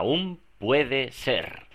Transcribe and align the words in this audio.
aún 0.00 0.40
puede 0.56 1.12
ser. 1.12 1.66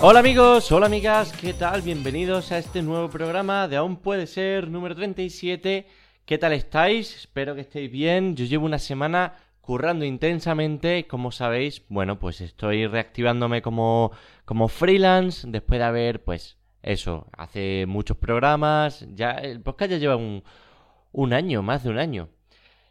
Hola 0.00 0.20
amigos, 0.20 0.70
hola 0.70 0.86
amigas, 0.86 1.32
¿qué 1.32 1.54
tal? 1.54 1.82
Bienvenidos 1.82 2.52
a 2.52 2.58
este 2.58 2.82
nuevo 2.82 3.10
programa 3.10 3.66
de 3.66 3.74
Aún 3.74 3.96
puede 3.96 4.28
ser 4.28 4.68
número 4.68 4.94
37. 4.94 5.88
¿Qué 6.24 6.38
tal 6.38 6.52
estáis? 6.52 7.16
Espero 7.16 7.56
que 7.56 7.62
estéis 7.62 7.90
bien. 7.90 8.36
Yo 8.36 8.44
llevo 8.44 8.64
una 8.64 8.78
semana 8.78 9.34
currando 9.64 10.04
intensamente, 10.04 11.06
como 11.06 11.32
sabéis, 11.32 11.82
bueno, 11.88 12.18
pues 12.18 12.40
estoy 12.40 12.86
reactivándome 12.86 13.62
como, 13.62 14.12
como 14.44 14.68
freelance 14.68 15.46
después 15.50 15.80
de 15.80 15.84
haber, 15.84 16.22
pues, 16.22 16.58
eso, 16.82 17.26
hace 17.32 17.86
muchos 17.86 18.16
programas, 18.18 19.06
ya 19.14 19.32
el 19.32 19.60
podcast 19.60 19.92
ya 19.92 19.98
lleva 19.98 20.16
un, 20.16 20.44
un 21.12 21.32
año, 21.32 21.62
más 21.62 21.82
de 21.84 21.90
un 21.90 21.98
año. 21.98 22.28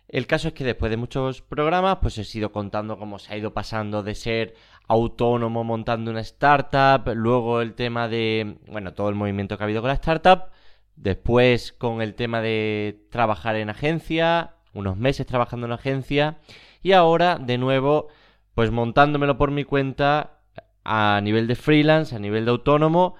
El 0.08 0.28
caso 0.28 0.50
es 0.50 0.54
que 0.54 0.64
después 0.64 0.90
de 0.90 0.98
muchos 0.98 1.42
programas, 1.42 1.98
pues 2.02 2.18
he 2.18 2.38
ido 2.38 2.52
contando 2.52 2.98
cómo 3.00 3.20
se 3.20 3.34
ha 3.34 3.38
ido 3.38 3.54
pasando 3.54 4.04
de 4.04 4.16
ser 4.16 4.56
autónomo 4.88 5.64
montando 5.64 6.12
una 6.12 6.22
startup, 6.22 7.12
luego 7.16 7.62
el 7.62 7.74
tema 7.74 8.08
de, 8.08 8.58
bueno, 8.68 8.94
todo 8.94 9.10
el 9.10 9.16
movimiento 9.16 9.58
que 9.58 9.64
ha 9.64 9.66
habido 9.66 9.82
con 9.82 9.88
la 9.88 9.96
startup, 9.96 10.52
después 10.96 11.74
con 11.74 12.02
el 12.02 12.16
tema 12.16 12.42
de 12.42 13.06
trabajar 13.10 13.56
en 13.56 13.70
agencia, 13.70 14.56
unos 14.74 14.98
meses 14.98 15.26
trabajando 15.26 15.66
en 15.68 15.74
agencia, 15.74 16.38
y 16.84 16.92
ahora 16.92 17.40
de 17.40 17.58
nuevo, 17.58 18.10
pues 18.54 18.70
montándomelo 18.70 19.38
por 19.38 19.50
mi 19.50 19.64
cuenta 19.64 20.42
a 20.84 21.20
nivel 21.24 21.48
de 21.48 21.56
freelance, 21.56 22.16
a 22.16 22.20
nivel 22.20 22.46
de 22.46 22.52
autónomo, 22.52 23.16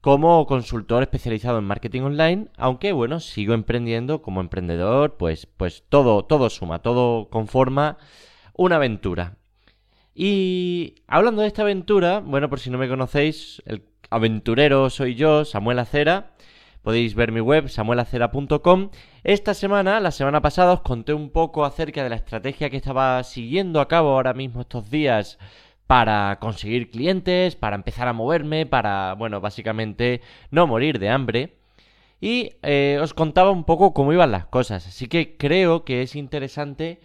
como 0.00 0.46
consultor 0.46 1.02
especializado 1.02 1.58
en 1.58 1.64
marketing 1.64 2.02
online, 2.02 2.48
aunque 2.56 2.92
bueno, 2.92 3.18
sigo 3.18 3.54
emprendiendo 3.54 4.22
como 4.22 4.40
emprendedor, 4.40 5.16
pues, 5.16 5.46
pues 5.46 5.82
todo, 5.88 6.24
todo 6.24 6.48
suma, 6.50 6.80
todo 6.80 7.28
conforma 7.28 7.98
una 8.54 8.76
aventura. 8.76 9.36
Y 10.14 10.94
hablando 11.08 11.42
de 11.42 11.48
esta 11.48 11.62
aventura, 11.62 12.20
bueno, 12.20 12.48
por 12.48 12.60
si 12.60 12.70
no 12.70 12.78
me 12.78 12.88
conocéis, 12.88 13.62
el 13.66 13.82
aventurero 14.10 14.90
soy 14.90 15.14
yo, 15.14 15.44
Samuel 15.44 15.78
Acera. 15.78 16.30
Podéis 16.86 17.16
ver 17.16 17.32
mi 17.32 17.40
web, 17.40 17.68
samuelacera.com. 17.68 18.90
Esta 19.24 19.54
semana, 19.54 19.98
la 19.98 20.12
semana 20.12 20.40
pasada, 20.40 20.72
os 20.72 20.82
conté 20.82 21.14
un 21.14 21.30
poco 21.30 21.64
acerca 21.64 22.04
de 22.04 22.10
la 22.10 22.14
estrategia 22.14 22.70
que 22.70 22.76
estaba 22.76 23.20
siguiendo 23.24 23.80
a 23.80 23.88
cabo 23.88 24.10
ahora 24.10 24.34
mismo 24.34 24.60
estos 24.60 24.88
días 24.88 25.36
para 25.88 26.38
conseguir 26.38 26.92
clientes, 26.92 27.56
para 27.56 27.74
empezar 27.74 28.06
a 28.06 28.12
moverme, 28.12 28.66
para, 28.66 29.14
bueno, 29.14 29.40
básicamente 29.40 30.20
no 30.52 30.68
morir 30.68 31.00
de 31.00 31.08
hambre. 31.08 31.56
Y 32.20 32.52
eh, 32.62 33.00
os 33.02 33.14
contaba 33.14 33.50
un 33.50 33.64
poco 33.64 33.92
cómo 33.92 34.12
iban 34.12 34.30
las 34.30 34.46
cosas. 34.46 34.86
Así 34.86 35.08
que 35.08 35.36
creo 35.36 35.84
que 35.84 36.02
es 36.02 36.14
interesante 36.14 37.00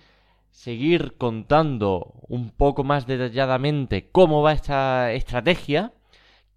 seguir 0.52 1.18
contando 1.18 2.14
un 2.28 2.52
poco 2.52 2.84
más 2.84 3.08
detalladamente 3.08 4.12
cómo 4.12 4.44
va 4.44 4.54
esta 4.54 5.12
estrategia, 5.12 5.92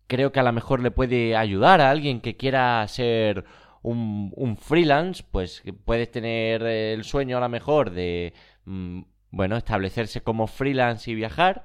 creo 0.07 0.33
que 0.33 0.41
a 0.41 0.45
lo 0.45 0.53
mejor 0.53 0.81
le 0.81 0.91
puede 0.91 1.37
ayudar 1.37 1.81
a 1.81 1.91
alguien 1.91 2.21
que 2.21 2.37
quiera 2.37 2.87
ser 2.89 3.45
un, 3.83 4.57
freelance, 4.61 5.25
pues 5.31 5.63
puedes 5.85 6.11
tener 6.11 6.63
el 6.63 7.05
sueño 7.05 7.37
a 7.37 7.41
lo 7.41 7.49
mejor 7.49 7.91
de, 7.91 8.33
mm, 8.65 9.03
bueno, 9.31 9.57
establecerse 9.57 10.23
como 10.23 10.47
freelance 10.47 11.11
y 11.11 11.15
viajar, 11.15 11.65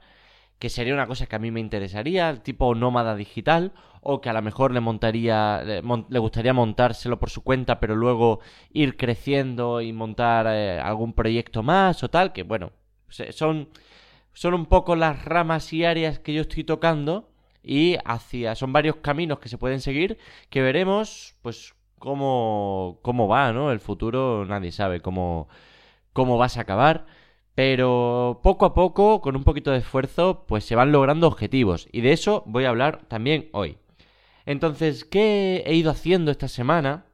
que 0.60 0.70
sería 0.70 0.94
una 0.94 1.08
cosa 1.08 1.28
que 1.28 1.36
a 1.38 1.40
mí 1.40 1.52
me 1.52 1.62
interesaría, 1.62 2.44
tipo 2.44 2.76
nómada 2.76 3.16
digital, 3.16 3.72
o 4.02 4.22
que 4.22 4.30
a 4.30 4.34
lo 4.34 4.42
mejor 4.42 4.73
le 4.73 4.82
montaría, 4.82 5.64
le, 5.64 6.20
gustaría 6.20 6.54
montárselo 6.54 7.20
por 7.20 7.30
su 7.30 7.44
cuenta, 7.44 7.80
pero 7.80 7.95
luego 7.95 8.39
ir 8.72 8.98
creciendo 8.98 9.82
y 9.82 9.94
montar 9.94 10.48
eh, 10.49 10.80
algún 10.80 11.14
proyecto 11.14 11.64
más 11.64 12.04
o 12.04 12.10
tal, 12.10 12.33
que 12.33 12.44
bueno, 12.44 12.72
son, 13.10 13.70
son 14.33 14.54
un 14.54 14.66
poco 14.66 14.95
las 14.95 15.23
ramas 15.26 15.72
y 15.73 15.86
áreas 15.86 16.20
que 16.20 16.33
yo 16.33 16.42
estoy 16.42 16.64
tocando 16.66 17.30
y 17.64 17.97
hacia, 18.05 18.55
son 18.55 18.73
varios 18.73 18.97
caminos 18.97 19.39
que 19.39 19.49
se 19.49 19.58
pueden 19.58 19.81
seguir 19.81 20.17
que 20.49 20.61
veremos, 20.61 21.36
pues, 21.42 21.75
cómo, 21.99 22.99
cómo 23.02 23.27
va, 23.27 23.53
¿no? 23.53 23.71
El 23.71 23.80
futuro 23.80 24.45
nadie 24.45 24.71
sabe 24.71 25.02
cómo, 25.02 25.47
cómo 26.14 26.37
vas 26.37 26.58
a 26.58 26.61
acabar. 26.61 27.05
Pero 27.55 28.39
poco 28.42 28.65
a 28.65 28.73
poco, 28.73 29.21
con 29.21 29.36
un 29.36 29.43
poquito 29.43 29.71
de 29.71 29.80
esfuerzo, 29.80 30.45
pues 30.48 30.64
se 30.64 30.75
van 30.75 30.92
logrando 30.93 31.27
objetivos. 31.27 31.89
Y 31.92 32.02
de 32.02 32.14
eso 32.14 32.43
voy 32.45 32.65
a 32.65 32.69
hablar 32.69 33.05
también 33.08 33.49
hoy. 33.52 33.77
Entonces, 34.45 35.03
¿qué 35.03 35.64
he 35.65 35.75
ido 35.75 35.92
haciendo 35.92 36.31
esta 36.31 36.48
semana? 36.48 37.05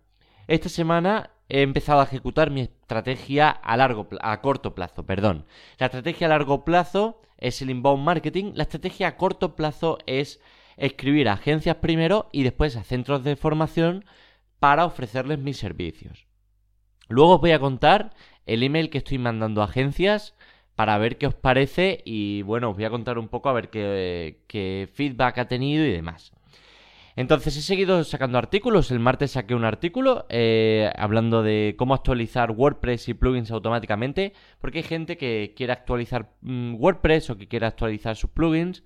Esta 0.48 0.70
semana 0.70 1.32
he 1.50 1.62
empezado 1.62 2.02
a 2.02 2.06
ejecutar 2.06 2.50
mi 2.52 2.62
estrategia 2.62 3.50
a 3.50 3.78
largo 3.78 4.08
a 4.22 4.42
corto 4.42 4.76
plazo, 4.76 5.06
perdón. 5.06 5.46
La 5.78 5.88
estrategia 5.88 6.28
a 6.28 6.32
largo 6.32 6.66
plazo 6.66 7.22
es 7.38 7.62
el 7.62 7.70
inbound 7.70 8.04
marketing, 8.04 8.54
la 8.56 8.64
estrategia 8.64 9.08
a 9.10 9.18
corto 9.18 9.56
plazo 9.56 9.98
es 10.06 10.42
escribir 10.78 11.30
a 11.30 11.34
agencias 11.34 11.78
primero 11.78 12.30
y 12.32 12.44
después 12.44 12.76
a 12.76 12.84
centros 12.84 13.24
de 13.24 13.36
formación 13.36 14.06
para 14.60 14.86
ofrecerles 14.86 15.40
mis 15.40 15.58
servicios. 15.58 16.28
Luego 17.08 17.36
os 17.36 17.42
voy 17.42 17.52
a 17.52 17.60
contar 17.60 18.14
el 18.46 18.64
email 18.64 18.90
que 18.90 18.98
estoy 18.98 19.18
mandando 19.18 19.62
a 19.62 19.66
agencias 19.66 20.36
para 20.76 20.98
ver 20.98 21.18
qué 21.18 21.28
os 21.28 21.36
parece 21.36 22.02
y 22.06 22.42
bueno, 22.42 22.72
os 22.72 22.76
voy 22.76 22.86
a 22.86 22.90
contar 22.90 23.18
un 23.18 23.30
poco 23.30 23.50
a 23.50 23.54
ver 23.54 23.70
qué, 23.70 24.90
feedback 24.94 25.38
ha 25.38 25.48
tenido 25.48 25.86
y 25.86 25.92
demás. 25.92 26.34
Entonces 27.16 27.56
he 27.56 27.62
seguido 27.62 28.04
sacando 28.04 28.38
artículos. 28.38 28.92
El 28.92 29.00
martes 29.00 29.32
saqué 29.32 29.56
un 29.56 29.64
artículo 29.64 30.26
eh, 30.30 30.92
hablando 30.98 31.44
de 31.44 31.76
cómo 31.78 31.94
actualizar 31.94 32.52
WordPress 32.52 33.08
y 33.08 33.14
plugins 33.14 33.52
automáticamente. 33.52 34.34
Porque 34.60 34.80
hay 34.80 34.84
gente 34.84 35.18
que 35.18 35.54
quiere 35.56 35.74
actualizar 35.74 36.32
mm, 36.42 36.76
WordPress 36.76 37.30
o 37.30 37.38
que 37.38 37.48
quiere 37.48 37.66
actualizar 37.66 38.16
sus 38.18 38.30
plugins. 38.32 38.84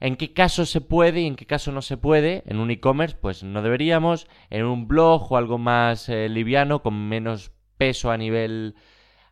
En 0.00 0.16
qué 0.16 0.32
caso 0.32 0.64
se 0.64 0.80
puede 0.80 1.20
y 1.20 1.26
en 1.26 1.36
qué 1.36 1.44
caso 1.44 1.70
no 1.70 1.82
se 1.82 1.98
puede. 1.98 2.42
En 2.46 2.58
un 2.58 2.70
e-commerce, 2.70 3.16
pues 3.20 3.42
no 3.42 3.60
deberíamos. 3.60 4.28
En 4.48 4.64
un 4.64 4.88
blog 4.88 5.30
o 5.30 5.36
algo 5.36 5.58
más 5.58 6.08
eh, 6.08 6.28
liviano, 6.28 6.82
con 6.82 7.08
menos 7.08 7.52
peso 7.76 8.10
a 8.10 8.16
nivel, 8.16 8.76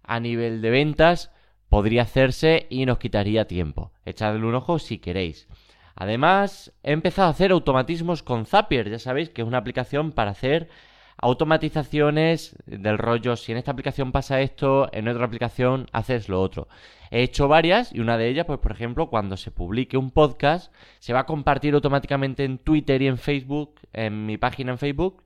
a 0.03 0.21
nivel 0.21 0.61
de 0.61 0.71
ventas, 0.71 1.33
podría 1.71 2.03
hacerse 2.03 2.67
y 2.69 2.85
nos 2.85 2.99
quitaría 2.99 3.47
tiempo. 3.47 3.93
Echadle 4.05 4.45
un 4.45 4.55
ojo 4.55 4.79
si 4.79 4.99
queréis. 4.99 5.49
Además, 5.97 6.73
he 6.83 6.93
empezado 6.93 7.29
a 7.29 7.31
hacer 7.31 7.51
automatismos 7.51 8.23
con 8.23 8.45
Zapier, 8.47 8.91
ya 8.91 8.99
sabéis 8.99 9.31
que 9.31 9.43
es 9.43 9.49
una 9.49 9.59
aplicación 9.59 10.12
para 10.12 10.33
hacer 10.33 10.69
automatizaciones 11.17 12.57
del 12.67 12.99
rollo, 12.99 13.37
si 13.37 13.53
en 13.53 13.59
esta 13.59 13.71
aplicación 13.71 14.12
pasa 14.12 14.43
esto, 14.43 14.91
en 14.93 15.09
otra 15.09 15.25
aplicación 15.25 15.87
haces 15.93 16.29
lo 16.29 16.43
otro. 16.43 16.69
He 17.11 17.23
hecho 17.23 17.49
varias 17.49 17.95
y 17.95 18.01
una 18.01 18.19
de 18.19 18.29
ellas, 18.29 18.45
pues 18.47 18.59
por 18.59 18.73
ejemplo, 18.73 19.09
cuando 19.09 19.39
se 19.39 19.51
publique 19.51 19.97
un 19.97 20.11
podcast, 20.11 20.73
se 20.99 21.15
va 21.15 21.21
a 21.21 21.27
compartir 21.27 21.75
automáticamente 21.75 22.45
en 22.45 22.59
Twitter 22.59 23.01
y 23.01 23.06
en 23.06 23.17
Facebook, 23.17 23.81
en 23.95 24.27
mi 24.27 24.37
página 24.37 24.73
en 24.73 24.79
Facebook, 24.79 25.25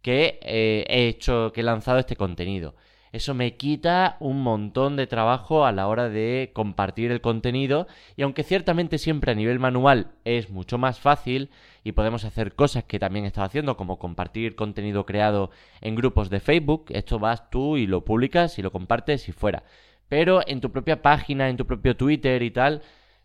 que 0.00 0.38
eh, 0.42 0.84
he 0.88 1.08
hecho, 1.08 1.52
que 1.52 1.60
he 1.60 1.64
lanzado 1.64 1.98
este 1.98 2.16
contenido. 2.16 2.74
Eso 3.12 3.32
me 3.32 3.56
quita 3.56 4.16
un 4.20 4.42
montón 4.42 4.96
de 4.96 5.06
trabajo 5.06 5.64
a 5.64 5.72
la 5.72 5.88
hora 5.88 6.08
de 6.10 6.50
compartir 6.52 7.10
el 7.10 7.22
contenido 7.22 7.86
y 8.16 8.22
aunque 8.22 8.42
ciertamente 8.42 8.98
siempre 8.98 9.32
a 9.32 9.34
nivel 9.34 9.58
manual 9.58 10.12
es 10.24 10.50
mucho 10.50 10.76
más 10.76 11.00
fácil 11.00 11.50
y 11.84 11.92
podemos 11.92 12.24
hacer 12.24 12.54
cosas 12.54 12.84
que 12.84 12.98
también 12.98 13.24
he 13.24 13.32
haciendo 13.42 13.76
como 13.76 13.98
compartir 13.98 14.54
contenido 14.54 15.06
creado 15.06 15.50
en 15.80 15.94
grupos 15.94 16.30
de 16.30 16.40
Facebook, 16.40 16.86
esto 16.90 17.18
vas 17.18 17.50
tú 17.50 17.76
y 17.76 17.86
lo 17.86 18.04
publicas 18.04 18.58
y 18.58 18.62
lo 18.62 18.72
compartes 18.72 19.28
y 19.28 19.32
fuera. 19.32 19.62
Pero 20.08 20.40
en 20.46 20.60
tu 20.60 20.70
propia 20.70 21.02
página, 21.02 21.48
en 21.48 21.56
tu 21.56 21.66
propio 21.66 21.96
Twitter 21.96 22.42
y 22.42 22.50
tal, 22.50 22.82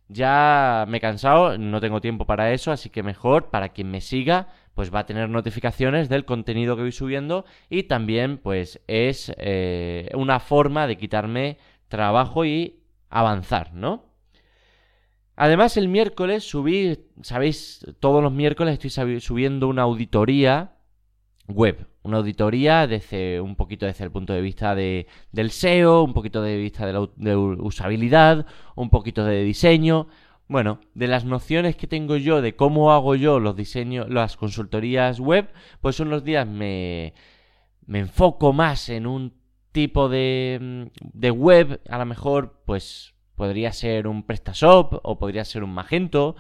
ya 0.10 0.86
me 0.88 0.98
he 0.98 1.02
cansado, 1.02 1.57
no 1.57 1.80
tengo 1.81 2.02
tiempo 2.02 2.25
para 2.25 2.52
eso, 2.52 2.72
así 2.72 2.90
que 2.90 3.04
mejor 3.04 3.50
para 3.50 3.69
quien 3.69 3.90
me 3.90 4.02
siga 4.02 4.48
pues 4.74 4.94
va 4.94 5.00
a 5.00 5.06
tener 5.06 5.30
notificaciones 5.30 6.10
del 6.10 6.25
contenido 6.25 6.75
que 6.75 6.84
voy 6.84 6.92
subiendo 6.92 7.46
y 7.70 7.84
también 7.84 8.38
pues 8.38 8.81
es 8.88 9.34
eh, 9.38 10.10
una 10.16 10.40
forma 10.40 10.88
de 10.88 10.98
quitarme 10.98 11.58
trabajo 11.88 12.46
y 12.46 12.80
avanzar, 13.10 13.74
¿no? 13.74 14.14
Además 15.36 15.78
el 15.78 15.88
miércoles 15.88 16.44
subí, 16.44 17.00
sabéis, 17.22 17.86
todos 18.00 18.22
los 18.22 18.31
miércoles 18.31 18.80
estoy 18.80 19.20
subiendo 19.20 19.68
una 19.68 19.81
auditoría 19.84 20.76
web, 21.48 21.88
una 22.04 22.18
auditoría 22.18 22.86
desde 22.86 23.42
un 23.42 23.56
poquito 23.56 23.86
desde 23.86 24.04
el 24.04 24.12
punto 24.12 24.34
de 24.34 24.42
vista 24.42 24.76
de, 24.76 25.08
del 25.31 25.50
SEO, 25.50 26.04
un 26.04 26.14
poquito 26.14 26.42
de 26.42 26.58
vista 26.58 26.86
de, 26.86 26.94
la, 26.94 27.10
de 27.16 27.36
usabilidad, 27.36 28.46
un 28.76 28.90
poquito 28.90 29.26
de 29.26 29.44
diseño, 29.44 30.08
bueno, 30.54 30.80
de 30.94 31.08
las 31.08 31.26
nociones 31.26 31.76
que 31.76 31.88
tengo 31.88 32.16
yo 32.16 32.42
de 32.42 32.56
cómo 32.56 32.94
hago 32.94 33.16
yo 33.16 33.42
los 33.42 33.58
diseños, 33.58 34.10
las 34.10 34.38
consultorías 34.38 35.20
web, 35.20 35.50
pues 35.82 36.00
unos 36.00 36.24
días 36.24 36.48
me, 36.48 37.14
me 37.86 38.00
enfoco 38.00 38.54
más 38.54 38.88
en 38.88 39.06
un 39.06 39.34
tipo 39.74 40.08
de, 40.08 40.90
de 41.02 41.32
web, 41.32 41.82
a 41.90 41.98
lo 41.98 42.06
mejor 42.06 42.62
pues 42.66 43.14
Podría 43.36 43.74
ser 43.74 44.08
un 44.08 44.24
PrestaShop 44.24 45.00
o 45.04 45.18
podría 45.18 45.44
ser 45.44 45.64
un 45.64 45.74
Magento 45.74 46.36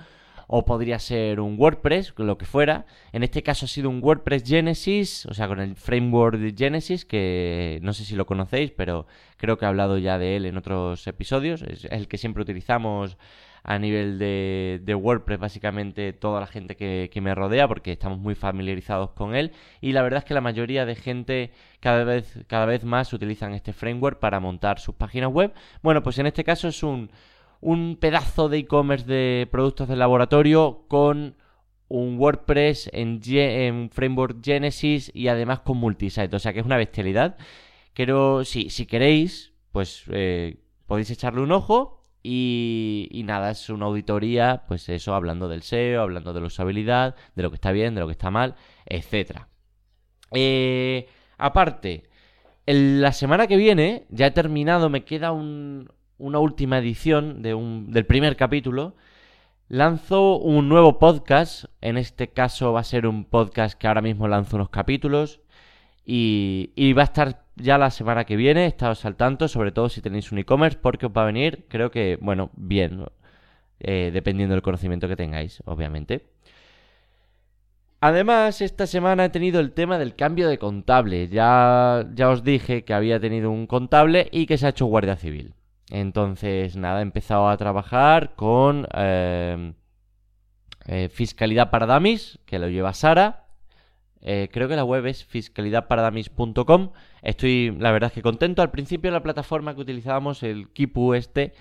o 0.47 0.65
podría 0.65 0.99
ser 0.99 1.39
un 1.39 1.55
WordPress, 1.57 2.13
lo 2.17 2.37
que 2.37 2.45
fuera. 2.45 2.85
En 3.11 3.23
este 3.23 3.41
caso 3.41 3.65
ha 3.65 3.67
sido 3.67 3.89
un 3.89 4.03
WordPress 4.03 4.43
Genesis, 4.45 5.25
o 5.25 5.33
sea, 5.33 5.47
con 5.47 5.59
el 5.59 5.75
framework 5.75 6.37
de 6.37 6.53
Genesis, 6.55 7.05
que 7.05 7.79
no 7.81 7.93
sé 7.93 8.05
si 8.05 8.15
lo 8.15 8.27
conocéis, 8.27 8.71
pero 8.71 9.07
creo 9.37 9.57
que 9.57 9.65
he 9.65 9.67
hablado 9.67 9.97
ya 9.97 10.19
de 10.19 10.35
él 10.35 10.45
en 10.45 10.57
otros 10.57 11.07
episodios. 11.07 11.63
Es 11.63 11.85
el 11.85 12.07
que 12.07 12.19
siempre 12.19 12.43
utilizamos 12.43 13.17
a 13.63 13.79
nivel 13.79 14.19
de, 14.19 14.81
de 14.83 14.95
WordPress, 14.95 15.39
básicamente 15.39 16.13
toda 16.13 16.39
la 16.39 16.47
gente 16.47 16.75
que, 16.75 17.09
que, 17.11 17.21
me 17.21 17.33
rodea, 17.33 17.67
porque 17.67 17.93
estamos 17.93 18.19
muy 18.19 18.35
familiarizados 18.35 19.11
con 19.11 19.35
él. 19.35 19.51
Y 19.81 19.93
la 19.93 20.01
verdad 20.01 20.19
es 20.19 20.25
que 20.25 20.33
la 20.33 20.41
mayoría 20.41 20.85
de 20.85 20.95
gente 20.95 21.51
cada 21.79 22.03
vez, 22.03 22.39
cada 22.47 22.65
vez 22.65 22.83
más 22.83 23.13
utilizan 23.13 23.53
este 23.53 23.73
framework 23.73 24.19
para 24.19 24.39
montar 24.39 24.79
sus 24.79 24.95
páginas 24.95 25.31
web. 25.31 25.53
Bueno, 25.81 26.03
pues 26.03 26.19
en 26.19 26.27
este 26.27 26.43
caso 26.43 26.67
es 26.67 26.83
un 26.83 27.09
un 27.63 27.95
pedazo 27.95 28.49
de 28.49 28.57
e-commerce 28.57 29.05
de 29.05 29.47
productos 29.49 29.87
de 29.87 29.95
laboratorio 29.95 30.83
con 30.89 31.35
un 31.87 32.17
WordPress 32.19 32.89
en, 32.91 33.89
framework 33.89 34.43
Genesis 34.43 35.09
y 35.13 35.29
además 35.29 35.61
con 35.61 35.77
multisite. 35.77 36.35
O 36.35 36.39
sea 36.39 36.51
que 36.51 36.59
es 36.59 36.65
una 36.65 36.77
bestialidad. 36.77 37.37
Pero 37.93 38.43
sí, 38.43 38.69
si 38.69 38.85
queréis, 38.85 39.53
pues 39.71 40.03
eh, 40.11 40.57
podéis 40.87 41.09
echarle 41.11 41.41
un 41.41 41.51
ojo. 41.51 42.02
Y, 42.25 43.21
nada, 43.25 43.51
es 43.51 43.69
una 43.69 43.85
auditoría, 43.85 44.63
pues 44.67 44.87
eso, 44.87 45.13
hablando 45.13 45.49
del 45.49 45.61
SEO, 45.61 46.01
hablando 46.01 46.31
de 46.31 46.39
la 46.39 46.47
usabilidad, 46.47 47.15
de 47.35 47.43
lo 47.43 47.49
que 47.49 47.55
está 47.55 47.73
bien, 47.73 47.95
de 47.95 48.01
lo 48.01 48.07
que 48.07 48.13
está 48.13 48.31
mal, 48.31 48.55
etc. 48.85 49.41
Eh, 50.31 51.07
aparte, 51.37 52.05
la 52.65 53.11
semana 53.11 53.47
que 53.47 53.57
viene, 53.57 54.05
ya 54.09 54.27
he 54.27 54.31
terminado, 54.31 54.89
me 54.89 55.03
queda 55.03 55.33
un, 55.33 55.91
una 56.17 56.39
última 56.39 56.77
edición 56.77 57.41
de 57.41 57.53
un, 57.53 57.91
del 57.91 58.05
primer 58.05 58.37
capítulo, 58.37 58.95
lanzo 59.67 60.37
un 60.37 60.69
nuevo 60.69 60.99
podcast. 60.99 61.65
En 61.81 61.97
este 61.97 62.29
caso 62.29 62.71
va 62.71 62.79
a 62.79 62.85
ser 62.85 63.05
un 63.05 63.25
podcast 63.25 63.77
que 63.77 63.87
ahora 63.87 64.01
mismo 64.01 64.29
lanzo 64.29 64.55
unos 64.55 64.69
capítulos. 64.69 65.41
Y, 66.05 66.93
va 66.93 67.03
a 67.03 67.05
estar 67.05 67.45
ya 67.55 67.77
la 67.77 67.91
semana 67.91 68.25
que 68.25 68.35
viene. 68.35 68.65
Estaos 68.65 69.05
al 69.05 69.15
tanto, 69.15 69.47
sobre 69.47 69.71
todo 69.71 69.89
si 69.89 70.01
tenéis 70.01 70.31
un 70.31 70.39
e-commerce, 70.39 70.77
porque 70.81 71.05
os 71.05 71.11
va 71.11 71.23
a 71.23 71.25
venir, 71.25 71.65
creo 71.69 71.91
que, 71.91 72.17
bueno, 72.21 72.51
bien. 72.55 73.05
Eh, 73.79 74.11
dependiendo 74.13 74.53
del 74.53 74.61
conocimiento 74.61 75.07
que 75.07 75.15
tengáis, 75.15 75.61
obviamente. 75.65 76.29
Además, 77.99 78.61
esta 78.61 78.85
semana 78.85 79.25
he 79.25 79.29
tenido 79.29 79.59
el 79.61 79.71
tema 79.71 79.97
del 79.97 80.15
cambio 80.15 80.49
de 80.49 80.57
contable. 80.57 81.29
Ya, 81.29 82.05
ya 82.13 82.29
os 82.29 82.43
dije 82.43 82.83
que 82.83 82.93
había 82.93 83.19
tenido 83.19 83.49
un 83.49 83.65
contable 83.67 84.27
y 84.31 84.45
que 84.45 84.57
se 84.57 84.65
ha 84.65 84.69
hecho 84.69 84.85
guardia 84.87 85.15
civil. 85.15 85.53
Entonces, 85.89 86.75
nada, 86.75 86.99
he 86.99 87.01
empezado 87.01 87.47
a 87.47 87.57
trabajar 87.57 88.35
con 88.35 88.87
eh, 88.93 89.73
eh, 90.85 91.09
Fiscalidad 91.09 91.69
para 91.69 91.85
Damis, 91.85 92.39
que 92.45 92.59
lo 92.59 92.67
lleva 92.67 92.93
Sara. 92.93 93.42
Eh, 94.23 94.49
creo 94.51 94.67
que 94.67 94.75
la 94.75 94.83
web 94.83 95.05
es 95.05 95.23
fiscalidadparadamis.com. 95.25 96.91
Estoy, 97.21 97.75
la 97.77 97.91
verdad 97.91 98.07
es 98.07 98.13
que 98.13 98.21
contento. 98.21 98.61
Al 98.61 98.71
principio 98.71 99.11
la 99.11 99.21
plataforma 99.21 99.75
que 99.75 99.81
utilizábamos, 99.81 100.41
el 100.43 100.69
Kipu 100.69 101.13
este, 101.13 101.53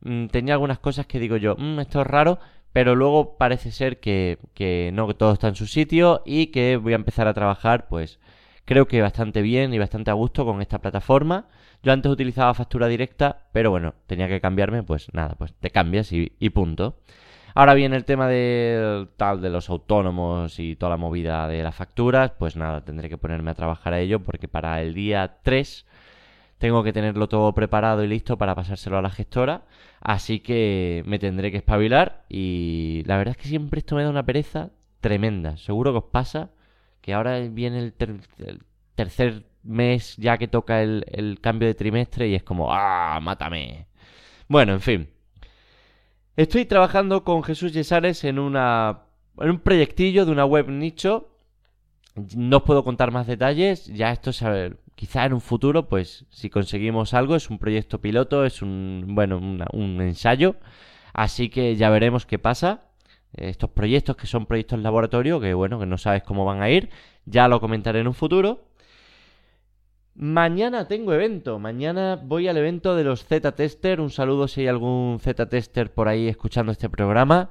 mm, 0.00 0.26
tenía 0.26 0.54
algunas 0.54 0.78
cosas 0.78 1.06
que 1.06 1.20
digo 1.20 1.36
yo, 1.36 1.56
mm, 1.56 1.80
esto 1.80 2.00
es 2.00 2.06
raro, 2.06 2.38
pero 2.72 2.94
luego 2.94 3.38
parece 3.38 3.70
ser 3.70 4.00
que, 4.00 4.38
que 4.54 4.90
no, 4.92 5.06
que 5.06 5.14
todo 5.14 5.32
está 5.32 5.48
en 5.48 5.54
su 5.54 5.66
sitio 5.66 6.22
y 6.26 6.48
que 6.48 6.76
voy 6.76 6.92
a 6.92 6.96
empezar 6.96 7.28
a 7.28 7.34
trabajar, 7.34 7.88
pues 7.88 8.18
creo 8.64 8.86
que 8.86 9.00
bastante 9.00 9.40
bien 9.40 9.72
y 9.72 9.78
bastante 9.78 10.10
a 10.10 10.14
gusto 10.14 10.44
con 10.44 10.60
esta 10.60 10.80
plataforma. 10.80 11.48
Yo 11.82 11.92
antes 11.92 12.10
utilizaba 12.10 12.52
factura 12.54 12.88
directa, 12.88 13.48
pero 13.52 13.70
bueno, 13.70 13.94
tenía 14.06 14.28
que 14.28 14.40
cambiarme, 14.40 14.82
pues 14.82 15.08
nada, 15.14 15.36
pues 15.38 15.54
te 15.54 15.70
cambias 15.70 16.12
y, 16.12 16.50
punto. 16.50 16.98
Ahora 17.54 17.74
viene 17.74 17.96
el 17.96 18.04
tema 18.04 18.28
del 18.28 19.08
tal 19.16 19.40
de 19.40 19.50
los 19.50 19.68
autónomos 19.70 20.58
y 20.58 20.76
toda 20.76 20.90
la 20.90 20.96
movida 20.96 21.48
de 21.48 21.62
las 21.62 21.74
facturas, 21.74 22.32
pues 22.38 22.56
nada, 22.56 22.84
tendré 22.84 23.08
que 23.08 23.18
ponerme 23.18 23.50
a 23.50 23.54
trabajar 23.54 23.94
a 23.94 24.00
ello 24.00 24.20
porque 24.20 24.48
para 24.48 24.80
el 24.82 24.94
día 24.94 25.38
3 25.42 25.86
tengo 26.58 26.82
que 26.82 26.92
tenerlo 26.92 27.28
todo 27.28 27.52
preparado 27.54 28.04
y 28.04 28.08
listo 28.08 28.36
para 28.36 28.54
pasárselo 28.54 28.98
a 28.98 29.02
la 29.02 29.10
gestora, 29.10 29.62
así 30.00 30.40
que 30.40 31.02
me 31.06 31.18
tendré 31.18 31.50
que 31.50 31.58
espabilar 31.58 32.24
y 32.28 33.02
la 33.06 33.16
verdad 33.16 33.36
es 33.36 33.42
que 33.42 33.48
siempre 33.48 33.78
esto 33.80 33.96
me 33.96 34.02
da 34.02 34.10
una 34.10 34.26
pereza 34.26 34.70
tremenda. 35.00 35.56
Seguro 35.56 35.92
que 35.92 35.98
os 35.98 36.10
pasa 36.12 36.50
que 37.00 37.14
ahora 37.14 37.38
viene 37.40 37.78
el, 37.78 37.94
el 38.38 38.62
tercer 38.94 39.44
mes 39.62 40.16
ya 40.16 40.38
que 40.38 40.48
toca 40.48 40.82
el, 40.82 41.38
cambio 41.40 41.68
de 41.68 41.74
trimestre 41.74 42.28
y 42.28 42.34
es 42.34 42.42
como, 42.42 42.72
¡ah, 42.72 43.18
mátame! 43.22 43.86
Bueno, 44.48 44.72
en 44.72 44.80
fin. 44.80 45.10
Estoy 46.38 46.66
trabajando 46.66 47.24
con 47.24 47.42
Jesús 47.42 47.72
Yesares 47.72 48.22
en, 48.22 48.38
una, 48.38 49.00
en 49.40 49.50
un 49.50 49.58
proyectillo 49.58 50.24
de 50.24 50.30
una 50.30 50.44
web 50.44 50.68
nicho. 50.68 51.30
No 52.36 52.58
os 52.58 52.62
puedo 52.62 52.84
contar 52.84 53.10
más 53.10 53.26
detalles. 53.26 53.86
Ya 53.86 54.12
esto 54.12 54.30
es, 54.30 54.44
quizá 54.94 55.24
en 55.24 55.32
un 55.32 55.40
futuro, 55.40 55.88
pues 55.88 56.26
si 56.30 56.48
conseguimos 56.48 57.12
algo, 57.12 57.34
es 57.34 57.50
un 57.50 57.58
proyecto 57.58 58.00
piloto, 58.00 58.44
es 58.44 58.62
un, 58.62 59.04
bueno, 59.08 59.38
un 59.38 60.00
ensayo. 60.00 60.54
Así 61.12 61.48
que 61.48 61.74
ya 61.74 61.90
veremos 61.90 62.24
qué 62.24 62.38
pasa. 62.38 62.84
Estos 63.32 63.70
proyectos 63.70 64.14
que 64.14 64.28
son 64.28 64.46
proyectos 64.46 64.78
laboratorio, 64.78 65.40
que 65.40 65.54
bueno, 65.54 65.80
que 65.80 65.86
no 65.86 65.98
sabes 65.98 66.22
cómo 66.22 66.44
van 66.44 66.62
a 66.62 66.70
ir, 66.70 66.88
ya 67.24 67.48
lo 67.48 67.60
comentaré 67.60 67.98
en 67.98 68.06
un 68.06 68.14
futuro. 68.14 68.67
Mañana 70.20 70.88
tengo 70.88 71.14
evento. 71.14 71.60
Mañana 71.60 72.20
voy 72.20 72.48
al 72.48 72.56
evento 72.56 72.96
de 72.96 73.04
los 73.04 73.24
Z-Tester. 73.24 74.00
Un 74.00 74.10
saludo 74.10 74.48
si 74.48 74.62
hay 74.62 74.66
algún 74.66 75.20
Z-Tester 75.20 75.92
por 75.92 76.08
ahí 76.08 76.26
escuchando 76.26 76.72
este 76.72 76.90
programa. 76.90 77.50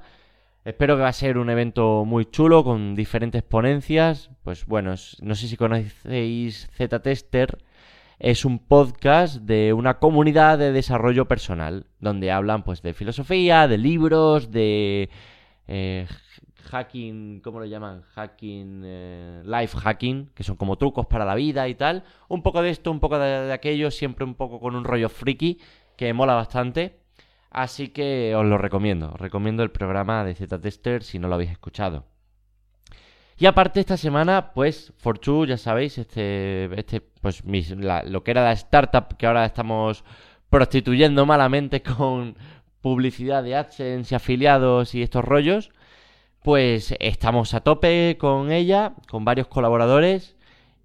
Espero 0.66 0.94
que 0.96 1.00
va 1.00 1.08
a 1.08 1.14
ser 1.14 1.38
un 1.38 1.48
evento 1.48 2.04
muy 2.04 2.26
chulo 2.26 2.64
con 2.64 2.94
diferentes 2.94 3.42
ponencias. 3.42 4.30
Pues 4.42 4.66
bueno, 4.66 4.90
no 5.22 5.34
sé 5.34 5.48
si 5.48 5.56
conocéis 5.56 6.68
Z-Tester. 6.76 7.56
Es 8.18 8.44
un 8.44 8.58
podcast 8.58 9.36
de 9.36 9.72
una 9.72 9.98
comunidad 9.98 10.58
de 10.58 10.70
desarrollo 10.70 11.26
personal 11.26 11.86
donde 12.00 12.30
hablan 12.30 12.64
pues 12.64 12.82
de 12.82 12.92
filosofía, 12.92 13.66
de 13.66 13.78
libros, 13.78 14.50
de 14.50 15.08
eh, 15.68 16.06
hacking, 16.62 17.40
¿cómo 17.40 17.60
lo 17.60 17.66
llaman? 17.66 18.02
Hacking, 18.14 18.82
eh, 18.84 19.42
life 19.44 19.76
hacking, 19.78 20.30
que 20.34 20.44
son 20.44 20.56
como 20.56 20.76
trucos 20.76 21.06
para 21.06 21.24
la 21.24 21.34
vida 21.34 21.68
y 21.68 21.74
tal. 21.74 22.04
Un 22.28 22.42
poco 22.42 22.62
de 22.62 22.70
esto, 22.70 22.90
un 22.90 23.00
poco 23.00 23.18
de, 23.18 23.52
aquello, 23.52 23.90
siempre 23.90 24.24
un 24.24 24.34
poco 24.34 24.60
con 24.60 24.74
un 24.74 24.84
rollo 24.84 25.08
friki, 25.08 25.60
que 25.96 26.12
mola 26.12 26.34
bastante. 26.34 27.00
Así 27.50 27.88
que 27.88 28.34
os 28.36 28.44
lo 28.44 28.58
recomiendo, 28.58 29.12
os 29.12 29.20
recomiendo 29.20 29.62
el 29.62 29.70
programa 29.70 30.24
de 30.24 30.34
Z-Tester 30.34 31.02
si 31.02 31.18
no 31.18 31.28
lo 31.28 31.34
habéis 31.34 31.50
escuchado. 31.50 32.04
Y 33.38 33.46
aparte 33.46 33.80
esta 33.80 33.96
semana, 33.96 34.52
pues, 34.52 34.92
Fortune, 34.98 35.48
ya 35.48 35.56
sabéis, 35.56 35.96
este, 35.96 36.68
este 36.78 37.00
pues, 37.00 37.42
lo 37.44 38.24
que 38.24 38.30
era 38.32 38.42
la 38.42 38.52
startup 38.52 39.16
que 39.16 39.26
ahora 39.26 39.44
estamos 39.44 40.04
prostituyendo 40.50 41.24
malamente 41.24 41.82
con 41.96 42.36
publicidad 42.80 43.42
de 43.42 43.54
AdSense 43.56 44.14
y 44.14 44.16
afiliados 44.16 44.94
y 44.94 45.02
estos 45.02 45.24
rollos, 45.24 45.70
pues 46.42 46.94
estamos 47.00 47.54
a 47.54 47.60
tope 47.60 48.16
con 48.18 48.52
ella, 48.52 48.94
con 49.10 49.24
varios 49.24 49.48
colaboradores 49.48 50.36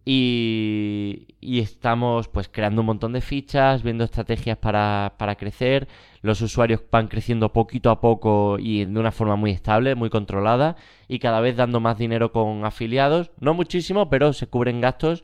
y, 0.06 1.28
estamos 1.42 2.28
pues 2.28 2.50
creando 2.50 2.82
un 2.82 2.88
montón 2.88 3.14
de 3.14 3.22
fichas, 3.22 3.84
viendo 3.84 4.04
estrategias 4.04 4.58
para, 4.58 5.14
para, 5.18 5.36
crecer. 5.36 5.88
Los 6.22 6.42
usuarios 6.42 6.82
van 6.92 7.08
creciendo 7.08 7.54
poquito 7.54 7.90
a 7.90 8.02
poco 8.02 8.58
y 8.60 8.86
de 8.86 9.00
una 9.00 9.12
forma 9.12 9.36
muy 9.36 9.52
estable, 9.52 9.96
muy 9.96 10.10
controlada 10.10 10.76
y 11.08 11.20
cada 11.20 11.42
vez 11.42 11.56
dando 11.56 11.80
más 11.80 11.98
dinero 11.98 12.32
con 12.32 12.66
afiliados. 12.66 13.32
No 13.40 13.54
muchísimo, 13.54 14.10
pero 14.10 14.34
se 14.34 14.48
cubren 14.48 14.82
gastos. 14.82 15.24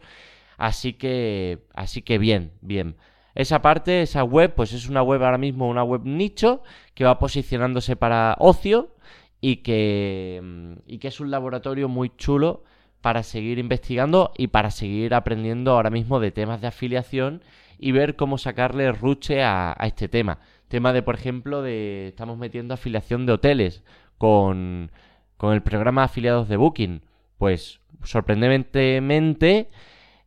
Así 0.57 0.93
que, 0.93 1.59
así 1.73 2.01
que 2.01 2.17
bien, 2.17 2.51
bien. 2.61 2.95
Esa 3.35 3.61
parte, 3.61 4.01
esa 4.01 4.23
web, 4.23 4.53
pues 4.55 4.73
es 4.73 4.89
una 4.89 5.01
web 5.01 5.23
ahora 5.23 5.37
mismo, 5.37 5.69
una 5.69 5.83
web 5.83 6.01
nicho 6.03 6.63
que 6.93 7.05
va 7.05 7.19
posicionándose 7.19 7.95
para 7.95 8.35
ocio 8.39 8.95
y 9.41 9.57
que, 9.57 10.41
mm, 10.43 10.73
y 10.87 10.97
que 10.99 11.07
es 11.09 11.19
un 11.19 11.31
laboratorio 11.31 11.87
muy 11.89 12.11
chulo 12.17 12.63
para 13.01 13.23
seguir 13.23 13.59
investigando 13.59 14.31
y 14.37 14.47
para 14.47 14.71
seguir 14.71 15.13
aprendiendo 15.13 15.71
ahora 15.71 15.89
mismo 15.89 16.19
de 16.19 16.31
temas 16.31 16.61
de 16.61 16.67
afiliación 16.67 17.43
y 17.77 17.91
ver 17.93 18.15
cómo 18.15 18.37
sacarle 18.37 18.91
ruche 18.91 19.41
a, 19.43 19.75
este 19.81 20.09
tema. 20.09 20.39
Tema 20.67 20.93
de, 20.93 21.01
por 21.01 21.15
ejemplo, 21.15 21.61
de 21.61 22.09
estamos 22.09 22.37
metiendo 22.37 22.73
afiliación 22.73 23.25
de 23.25 23.33
hoteles 23.33 23.83
con, 24.17 24.91
con 25.37 25.53
el 25.53 25.63
programa 25.63 26.03
afiliados 26.03 26.49
de 26.49 26.57
Booking. 26.57 27.01
Pues 27.37 27.79
sorprendentemente, 28.03 29.69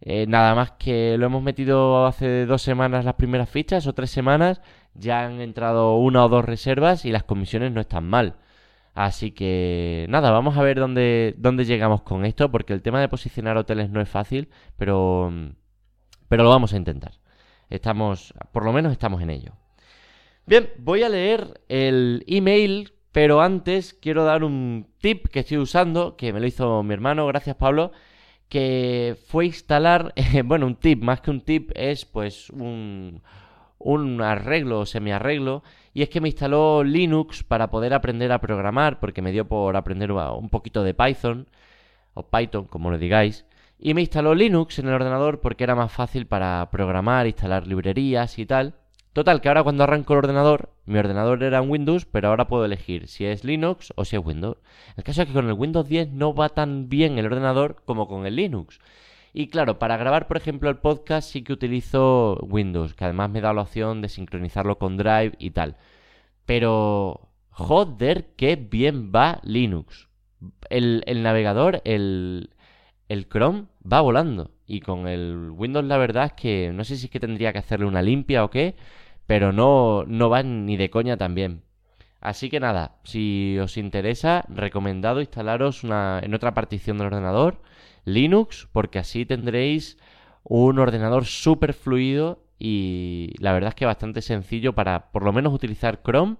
eh, 0.01 0.27
nada 0.27 0.55
más 0.55 0.73
que 0.73 1.17
lo 1.19 1.27
hemos 1.27 1.43
metido 1.43 2.07
hace 2.07 2.47
dos 2.47 2.63
semanas 2.63 3.05
las 3.05 3.15
primeras 3.15 3.51
fichas 3.51 3.87
o 3.87 3.93
tres 3.93 4.11
semanas, 4.11 4.63
ya 4.95 5.27
han 5.27 5.41
entrado 5.41 5.97
una 5.97 6.25
o 6.25 6.29
dos 6.29 6.45
reservas 6.45 7.05
y 7.05 7.13
las 7.13 7.25
comisiones 7.25 7.73
no 7.73 7.83
están 7.83 8.09
mal. 8.09 8.37
Así 8.95 9.31
que 9.33 10.07
nada, 10.09 10.31
vamos 10.31 10.57
a 10.57 10.63
ver 10.63 10.79
dónde, 10.79 11.35
dónde 11.39 11.65
llegamos 11.65 12.03
con 12.03 12.25
esto, 12.25 12.51
porque 12.51 12.75
el 12.75 12.83
tema 12.83 13.01
de 13.01 13.09
posicionar 13.09 13.57
hoteles 13.57 13.91
no 13.91 14.01
es 14.01 14.09
fácil, 14.09 14.49
pero, 14.77 15.33
pero 16.29 16.45
lo 16.45 16.51
vamos 16.51 16.75
a 16.75 16.77
intentar. 16.77 17.13
Estamos, 17.71 18.35
por 18.53 18.65
lo 18.65 18.73
menos 18.73 18.93
estamos 18.93 19.23
en 19.23 19.31
ello. 19.31 19.53
Bien, 20.45 20.71
voy 20.79 21.05
a 21.05 21.09
leer 21.09 21.63
el 21.69 22.25
email, 22.27 22.93
pero 23.13 23.41
antes 23.41 23.95
quiero 23.95 24.25
dar 24.25 24.45
un 24.45 24.89
tip 24.99 25.29
que 25.29 25.41
estoy 25.41 25.59
usando, 25.59 26.17
que 26.17 26.33
me 26.33 26.41
lo 26.41 26.47
hizo 26.47 26.83
mi 26.83 26.93
hermano, 26.93 27.27
gracias 27.27 27.57
Pablo, 27.57 27.93
que 28.49 29.17
fue 29.29 29.47
instalar, 29.47 30.13
bueno, 30.45 30.67
un 30.67 30.77
tip, 30.77 31.03
más 31.03 31.23
que 31.23 31.31
un 31.31 31.41
tip, 31.41 31.71
es 31.75 32.05
pues 32.05 32.51
un, 32.51 33.23
un 33.85 34.21
arreglo 34.23 34.81
o 34.81 34.87
semi-arreglo, 34.87 35.63
y 35.95 36.03
es 36.03 36.09
que 36.09 36.21
me 36.21 36.29
instaló 36.29 36.85
Linux 36.85 37.43
para 37.45 37.71
poder 37.71 37.95
aprender 37.95 38.33
a 38.33 38.41
programar, 38.41 39.01
porque 39.01 39.23
me 39.23 39.33
dio 39.33 39.47
por 39.47 39.77
aprender 39.77 40.13
un 40.13 40.49
poquito 40.49 40.83
de 40.83 40.95
Python, 40.95 41.49
o 42.15 42.29
Python, 42.29 42.67
como 42.67 42.91
lo 42.91 42.99
digáis, 42.99 43.47
y 43.85 43.95
me 43.95 44.01
instaló 44.03 44.35
Linux 44.35 44.79
en 44.79 44.87
el 44.87 44.95
ordenador 44.95 45.41
porque 45.41 45.65
era 45.65 45.75
más 45.75 45.91
fácil 45.91 46.27
para 46.27 46.71
programar, 46.71 47.27
instalar 47.27 47.67
librerías 47.67 48.39
y 48.39 48.47
tal. 48.47 48.77
Total, 49.13 49.41
que 49.41 49.49
ahora 49.49 49.65
cuando 49.65 49.83
arranco 49.83 50.13
el 50.13 50.21
ordenador, 50.21 50.71
mi 50.87 50.99
ordenador 50.99 51.43
era 51.43 51.59
en 51.59 51.69
Windows, 51.69 52.07
pero 52.07 52.29
ahora 52.29 52.47
puedo 52.47 52.65
elegir 52.65 53.09
si 53.09 53.27
es 53.27 53.43
Linux 53.43 53.93
o 53.97 54.05
si 54.05 54.15
es 54.15 54.25
Windows. 54.25 54.59
El 54.97 55.03
caso 55.03 55.23
es 55.23 55.29
que 55.29 55.35
con 55.35 55.49
el 55.49 55.55
Windows 55.55 55.89
10 55.89 56.13
no 56.13 56.33
va 56.33 56.51
tan 56.51 56.89
bien 56.89 57.19
el 57.19 57.27
ordenador 57.27 57.83
como 57.85 58.07
con 58.07 58.25
el 58.25 58.37
Linux. 58.37 58.79
Y 59.33 59.49
claro, 59.49 59.79
para 59.79 59.97
grabar, 59.97 60.29
por 60.29 60.37
ejemplo, 60.37 60.69
el 60.69 60.77
podcast 60.79 61.31
sí 61.31 61.43
que 61.43 61.55
utilizo 61.55 62.37
Windows, 62.43 62.95
que 62.95 63.05
además 63.05 63.31
me 63.31 63.41
da 63.41 63.55
la 63.55 63.63
opción 63.63 64.03
de 64.03 64.09
sincronizarlo 64.09 64.79
con 64.79 64.97
Drive 64.99 65.33
y 65.39 65.51
tal. 65.51 65.77
Pero, 66.45 67.31
joder, 67.51 68.35
qué 68.37 68.57
bien 68.57 69.11
va 69.15 69.41
Linux. 69.43 70.09
El, 70.69 71.03
navegador, 71.23 71.81
el, 71.85 72.51
el 73.09 73.29
Chrome, 73.29 73.67
va 73.91 74.01
volando. 74.03 74.51
Y 74.67 74.81
con 74.81 75.09
el 75.09 75.51
Windows 75.51 75.87
la 75.87 75.99
verdad 75.99 76.27
es 76.27 76.33
que 76.35 76.73
no 76.75 76.85
sé 76.85 76.97
si 76.97 77.07
es 77.07 77.13
que 77.13 77.21
tendría 77.21 77.53
que 77.53 77.59
hacerle 77.59 77.87
una 77.87 78.03
limpia 78.03 78.45
o 78.45 78.51
qué, 78.51 78.77
pero 79.27 79.53
no, 79.53 80.05
no 80.07 80.29
van 80.29 80.67
ni 80.67 80.77
de 80.77 80.91
coña 80.91 81.17
también. 81.17 81.63
Así 82.21 82.51
que 82.51 82.61
nada, 82.61 82.97
si 83.05 83.59
os 83.59 83.77
interesa, 83.77 84.45
recomendado 84.49 85.21
instalaros 85.21 85.85
una, 85.85 86.21
en 86.23 86.35
otra 86.35 86.55
partición 86.55 86.99
del 86.99 87.09
ordenador 87.09 87.61
Linux, 88.05 88.69
porque 88.73 88.99
así 88.99 89.27
tendréis 89.27 89.99
un 90.45 90.79
ordenador 90.79 91.25
súper 91.25 91.73
fluido 91.73 92.45
y 92.59 93.35
la 93.39 93.53
verdad 93.53 93.71
es 93.71 93.75
que 93.75 93.87
bastante 93.87 94.23
sencillo 94.23 94.73
para 94.75 95.11
por 95.13 95.25
lo 95.25 95.33
menos 95.33 95.53
utilizar 95.53 96.03
Chrome. 96.03 96.37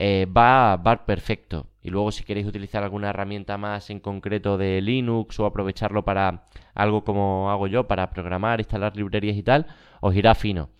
Eh, 0.00 0.26
va, 0.26 0.76
va 0.76 1.06
perfecto. 1.06 1.66
Y 1.82 1.90
luego 1.90 2.12
si 2.12 2.24
queréis 2.24 2.46
utilizar 2.46 2.82
alguna 2.82 3.10
herramienta 3.10 3.56
más 3.58 3.90
en 3.90 4.00
concreto 4.00 4.58
de 4.58 4.80
Linux 4.80 5.38
o 5.40 5.46
aprovecharlo 5.46 6.04
para 6.04 6.48
algo 6.74 7.04
como 7.04 7.50
hago 7.50 7.66
yo, 7.66 7.88
para 7.88 8.10
programar, 8.10 8.60
instalar 8.60 8.96
librerías 8.96 9.36
y 9.36 9.42
tal, 9.42 9.66
os 10.00 10.14
irá 10.14 10.34
fino. 10.34 10.70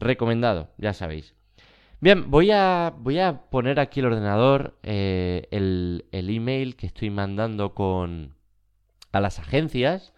Recomendado, 0.00 0.70
ya 0.78 0.92
sabéis. 0.92 1.34
Bien, 2.00 2.30
voy 2.30 2.50
a, 2.50 2.92
voy 2.98 3.18
a 3.18 3.42
poner 3.50 3.80
aquí 3.80 4.00
el 4.00 4.06
ordenador, 4.06 4.78
eh, 4.82 5.48
el, 5.50 6.04
el, 6.12 6.28
email 6.28 6.76
que 6.76 6.86
estoy 6.86 7.08
mandando 7.08 7.74
con, 7.74 8.33
a 9.14 9.20
las 9.20 9.38
agencias 9.38 10.12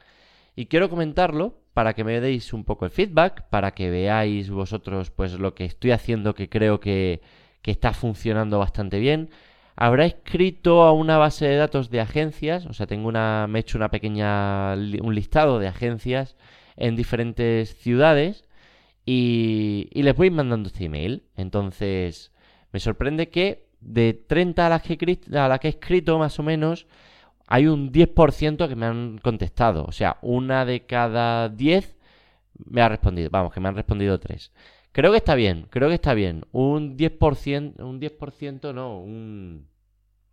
y 0.54 0.66
quiero 0.66 0.88
comentarlo 0.88 1.58
para 1.74 1.92
que 1.94 2.04
me 2.04 2.20
deis 2.20 2.52
un 2.52 2.64
poco 2.64 2.86
el 2.86 2.90
feedback, 2.90 3.48
para 3.50 3.72
que 3.72 3.90
veáis 3.90 4.50
vosotros 4.50 5.10
pues 5.10 5.34
lo 5.34 5.54
que 5.54 5.66
estoy 5.66 5.90
haciendo 5.90 6.34
que 6.34 6.48
creo 6.48 6.80
que, 6.80 7.20
que 7.62 7.70
está 7.70 7.92
funcionando 7.92 8.58
bastante 8.58 8.98
bien. 8.98 9.30
Habrá 9.76 10.06
escrito 10.06 10.84
a 10.84 10.92
una 10.92 11.18
base 11.18 11.46
de 11.46 11.56
datos 11.56 11.90
de 11.90 12.00
agencias, 12.00 12.64
o 12.64 12.72
sea, 12.72 12.86
tengo 12.86 13.08
una, 13.08 13.46
me 13.46 13.58
he 13.58 13.60
hecho 13.60 13.76
una 13.76 13.90
pequeña, 13.90 14.72
un 14.74 15.14
listado 15.14 15.58
de 15.58 15.68
agencias 15.68 16.36
en 16.76 16.96
diferentes 16.96 17.76
ciudades 17.76 18.44
y, 19.04 19.88
les 19.92 20.16
voy 20.16 20.30
mandando 20.30 20.68
este 20.68 20.86
email. 20.86 21.24
Entonces, 21.36 22.32
me 22.72 22.80
sorprende 22.80 23.28
que 23.28 23.68
de 23.80 24.14
30 24.14 24.66
a 24.66 24.70
las 24.70 24.82
que, 24.82 25.20
a 25.34 25.48
las 25.48 25.60
que 25.60 25.68
he 25.68 25.70
escrito, 25.70 26.18
más 26.18 26.38
o 26.38 26.42
menos, 26.42 26.86
hay 27.46 27.66
un 27.66 27.92
10% 27.92 28.68
que 28.68 28.76
me 28.76 28.86
han 28.86 29.18
contestado. 29.18 29.84
O 29.84 29.92
sea, 29.92 30.18
una 30.22 30.64
de 30.64 30.86
cada 30.86 31.48
10 31.48 31.96
me 32.66 32.82
ha 32.82 32.88
respondido. 32.88 33.30
Vamos, 33.30 33.52
que 33.52 33.60
me 33.60 33.68
han 33.68 33.76
respondido 33.76 34.18
3. 34.18 34.52
Creo 34.92 35.10
que 35.12 35.18
está 35.18 35.34
bien, 35.34 35.66
creo 35.70 35.88
que 35.88 35.94
está 35.94 36.14
bien. 36.14 36.44
Un 36.52 36.96
10%, 36.96 37.80
un 37.82 38.00
10% 38.00 38.74
no, 38.74 38.98
un... 38.98 39.68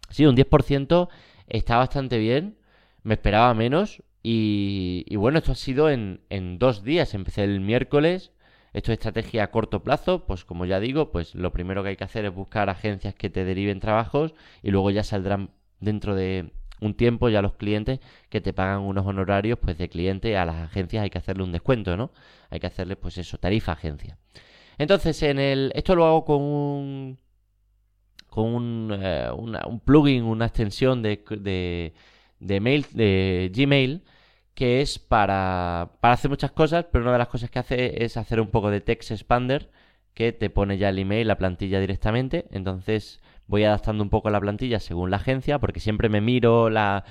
Sí, 0.09 0.25
un 0.25 0.35
10% 0.35 1.09
está 1.47 1.77
bastante 1.77 2.17
bien. 2.17 2.57
Me 3.03 3.15
esperaba 3.15 3.53
menos. 3.53 4.03
Y, 4.23 5.03
y 5.07 5.15
bueno, 5.17 5.39
esto 5.39 5.51
ha 5.51 5.55
sido 5.55 5.89
en, 5.89 6.21
en 6.29 6.59
dos 6.59 6.83
días. 6.83 7.13
Empecé 7.13 7.43
el 7.43 7.59
miércoles 7.59 8.31
esto 8.73 8.91
es 8.91 8.97
estrategia 8.97 9.43
a 9.43 9.51
corto 9.51 9.83
plazo, 9.83 10.25
pues 10.25 10.45
como 10.45 10.65
ya 10.65 10.79
digo, 10.79 11.11
pues 11.11 11.35
lo 11.35 11.53
primero 11.53 11.83
que 11.83 11.89
hay 11.89 11.95
que 11.95 12.03
hacer 12.05 12.25
es 12.25 12.33
buscar 12.33 12.69
agencias 12.69 13.13
que 13.13 13.29
te 13.29 13.45
deriven 13.45 13.79
trabajos 13.79 14.33
y 14.63 14.71
luego 14.71 14.89
ya 14.89 15.03
saldrán 15.03 15.51
dentro 15.79 16.15
de 16.15 16.51
un 16.83 16.95
tiempo 16.95 17.29
ya 17.29 17.41
los 17.41 17.53
clientes 17.55 17.99
que 18.29 18.41
te 18.41 18.53
pagan 18.53 18.81
unos 18.81 19.05
honorarios 19.05 19.59
pues 19.59 19.77
de 19.77 19.89
cliente 19.89 20.37
a 20.37 20.45
las 20.45 20.55
agencias 20.57 21.03
hay 21.03 21.09
que 21.09 21.17
hacerle 21.17 21.43
un 21.43 21.51
descuento, 21.51 21.97
¿no? 21.97 22.11
Hay 22.49 22.59
que 22.59 22.67
hacerle 22.67 22.95
pues 22.95 23.17
eso, 23.17 23.37
tarifa 23.37 23.73
agencia. 23.73 24.17
Entonces, 24.77 25.21
en 25.23 25.39
el 25.39 25.71
esto 25.75 25.95
lo 25.95 26.05
hago 26.05 26.25
con 26.25 26.41
un 26.41 27.19
con 28.27 28.45
un, 28.45 28.99
eh, 28.99 29.29
un 29.31 29.79
plugin, 29.79 30.23
una 30.23 30.45
extensión 30.47 31.03
de, 31.03 31.23
de, 31.29 31.93
de 32.39 32.59
mail 32.59 32.85
de 32.93 33.51
Gmail 33.53 34.03
que 34.55 34.81
es 34.81 34.99
para, 34.99 35.93
para 35.99 36.13
hacer 36.13 36.29
muchas 36.29 36.51
cosas, 36.51 36.85
pero 36.91 37.03
una 37.03 37.13
de 37.13 37.17
las 37.19 37.27
cosas 37.27 37.49
que 37.49 37.59
hace 37.59 38.03
es 38.03 38.17
hacer 38.17 38.39
un 38.39 38.49
poco 38.49 38.69
de 38.69 38.81
text 38.81 39.11
expander 39.11 39.71
que 40.13 40.31
te 40.31 40.49
pone 40.49 40.77
ya 40.77 40.89
el 40.89 40.99
email, 40.99 41.27
la 41.27 41.37
plantilla 41.37 41.79
directamente. 41.79 42.45
Entonces 42.51 43.21
voy 43.47 43.63
adaptando 43.63 44.03
un 44.03 44.09
poco 44.09 44.29
la 44.29 44.39
plantilla 44.39 44.79
según 44.79 45.11
la 45.11 45.17
agencia, 45.17 45.59
porque 45.59 45.79
siempre 45.79 46.09
me 46.09 46.21
miro 46.21 46.69
la, 46.69 47.05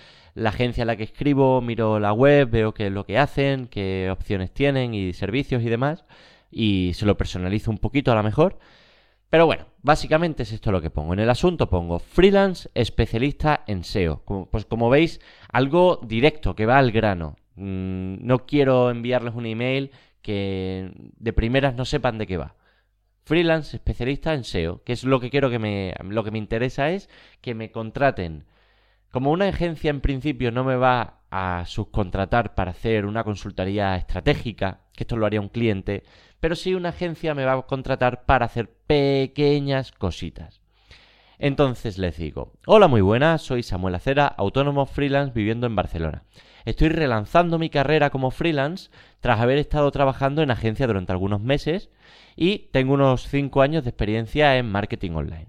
agencia 0.44 0.82
en 0.82 0.88
la 0.88 0.96
que 0.96 1.04
escribo, 1.04 1.60
miro 1.60 2.00
la 2.00 2.12
web, 2.12 2.50
veo 2.50 2.74
qué 2.74 2.86
es 2.86 2.92
lo 2.92 3.04
que 3.04 3.18
hacen, 3.18 3.66
qué 3.68 4.08
opciones 4.10 4.52
tienen 4.52 4.94
y 4.94 5.12
servicios 5.12 5.62
y 5.62 5.68
demás, 5.68 6.04
y 6.50 6.92
se 6.94 7.06
lo 7.06 7.16
personalizo 7.16 7.70
un 7.70 7.78
poquito 7.78 8.12
a 8.12 8.14
lo 8.14 8.22
mejor. 8.22 8.58
Pero 9.30 9.46
bueno, 9.46 9.64
básicamente 9.82 10.42
es 10.42 10.52
esto 10.52 10.70
lo 10.72 10.82
que 10.82 10.90
pongo. 10.90 11.14
En 11.14 11.18
el 11.18 11.30
asunto 11.30 11.70
pongo 11.70 11.98
freelance 11.98 12.68
especialista 12.74 13.64
en 13.66 13.82
SEO. 13.82 14.22
pues 14.50 14.66
como 14.66 14.90
veis, 14.90 15.20
algo 15.48 16.00
directo, 16.02 16.54
que 16.54 16.66
va 16.66 16.76
al 16.78 16.92
grano. 16.92 17.36
Mm, 17.56 18.26
no 18.26 18.44
quiero 18.46 18.90
enviarles 18.90 19.34
un 19.34 19.46
email 19.46 19.90
que 20.20 20.92
de 21.18 21.32
primeras 21.32 21.74
no 21.74 21.84
sepan 21.86 22.18
de 22.18 22.26
qué 22.26 22.36
va. 22.36 22.54
Freelance 23.24 23.76
especialista 23.76 24.34
en 24.34 24.44
SEO, 24.44 24.82
que 24.84 24.92
es 24.92 25.04
lo 25.04 25.20
que 25.20 25.30
quiero 25.30 25.50
que 25.50 25.58
me... 25.58 25.94
Lo 26.02 26.24
que 26.24 26.30
me 26.30 26.38
interesa 26.38 26.90
es 26.90 27.08
que 27.40 27.54
me 27.54 27.70
contraten. 27.70 28.44
Como 29.10 29.30
una 29.30 29.48
agencia 29.48 29.90
en 29.90 30.00
principio 30.00 30.50
no 30.50 30.64
me 30.64 30.76
va 30.76 31.20
a 31.30 31.64
subcontratar 31.66 32.54
para 32.54 32.72
hacer 32.72 33.06
una 33.06 33.24
consultoría 33.24 33.96
estratégica, 33.96 34.80
que 34.92 35.04
esto 35.04 35.16
lo 35.16 35.26
haría 35.26 35.40
un 35.40 35.48
cliente, 35.48 36.02
pero 36.40 36.56
sí 36.56 36.74
una 36.74 36.90
agencia 36.90 37.34
me 37.34 37.44
va 37.44 37.52
a 37.52 37.62
contratar 37.62 38.24
para 38.24 38.46
hacer 38.46 38.70
pequeñas 38.86 39.92
cositas. 39.92 40.60
Entonces 41.38 41.98
les 41.98 42.16
digo, 42.16 42.52
hola 42.66 42.88
muy 42.88 43.00
buenas, 43.00 43.42
soy 43.42 43.62
Samuel 43.62 43.94
Acera, 43.94 44.26
autónomo 44.26 44.86
freelance 44.86 45.32
viviendo 45.34 45.66
en 45.66 45.76
Barcelona. 45.76 46.24
Estoy 46.64 46.88
relanzando 46.88 47.58
mi 47.58 47.70
carrera 47.70 48.10
como 48.10 48.30
freelance 48.30 48.90
tras 49.20 49.40
haber 49.40 49.58
estado 49.58 49.90
trabajando 49.90 50.42
en 50.42 50.50
agencia 50.50 50.86
durante 50.86 51.12
algunos 51.12 51.40
meses 51.40 51.90
y 52.36 52.70
tengo 52.72 52.94
unos 52.94 53.28
5 53.28 53.62
años 53.62 53.84
de 53.84 53.90
experiencia 53.90 54.56
en 54.56 54.70
marketing 54.70 55.12
online. 55.12 55.48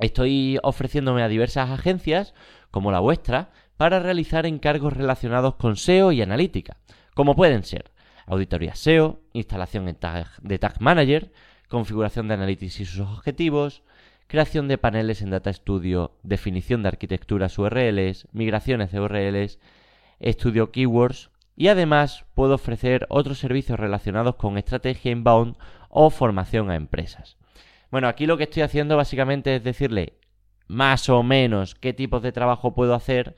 Estoy 0.00 0.58
ofreciéndome 0.62 1.22
a 1.22 1.28
diversas 1.28 1.70
agencias, 1.70 2.34
como 2.70 2.92
la 2.92 3.00
vuestra, 3.00 3.50
para 3.76 4.00
realizar 4.00 4.46
encargos 4.46 4.92
relacionados 4.92 5.54
con 5.54 5.76
SEO 5.76 6.12
y 6.12 6.22
analítica, 6.22 6.78
como 7.14 7.34
pueden 7.34 7.64
ser 7.64 7.90
auditoría 8.26 8.74
SEO, 8.74 9.20
instalación 9.32 9.86
de 9.86 10.58
Tag 10.58 10.80
Manager, 10.80 11.32
configuración 11.68 12.28
de 12.28 12.34
Analytics 12.34 12.80
y 12.80 12.84
sus 12.84 13.00
objetivos, 13.00 13.82
creación 14.26 14.68
de 14.68 14.78
paneles 14.78 15.22
en 15.22 15.30
Data 15.30 15.52
Studio, 15.52 16.12
definición 16.22 16.82
de 16.82 16.88
arquitecturas 16.88 17.58
URLs, 17.58 18.28
migraciones 18.32 18.92
de 18.92 19.00
URLs, 19.00 19.58
estudio 20.20 20.70
keywords 20.70 21.30
y 21.56 21.68
además 21.68 22.24
puedo 22.34 22.54
ofrecer 22.54 23.06
otros 23.08 23.38
servicios 23.38 23.78
relacionados 23.80 24.36
con 24.36 24.58
estrategia 24.58 25.10
inbound 25.10 25.56
o 25.88 26.10
formación 26.10 26.70
a 26.70 26.76
empresas. 26.76 27.36
Bueno, 27.90 28.08
aquí 28.08 28.26
lo 28.26 28.36
que 28.36 28.44
estoy 28.44 28.62
haciendo 28.62 28.96
básicamente 28.96 29.56
es 29.56 29.64
decirle 29.64 30.18
más 30.66 31.08
o 31.08 31.22
menos 31.22 31.74
qué 31.74 31.92
tipos 31.92 32.22
de 32.22 32.32
trabajo 32.32 32.74
puedo 32.74 32.94
hacer 32.94 33.34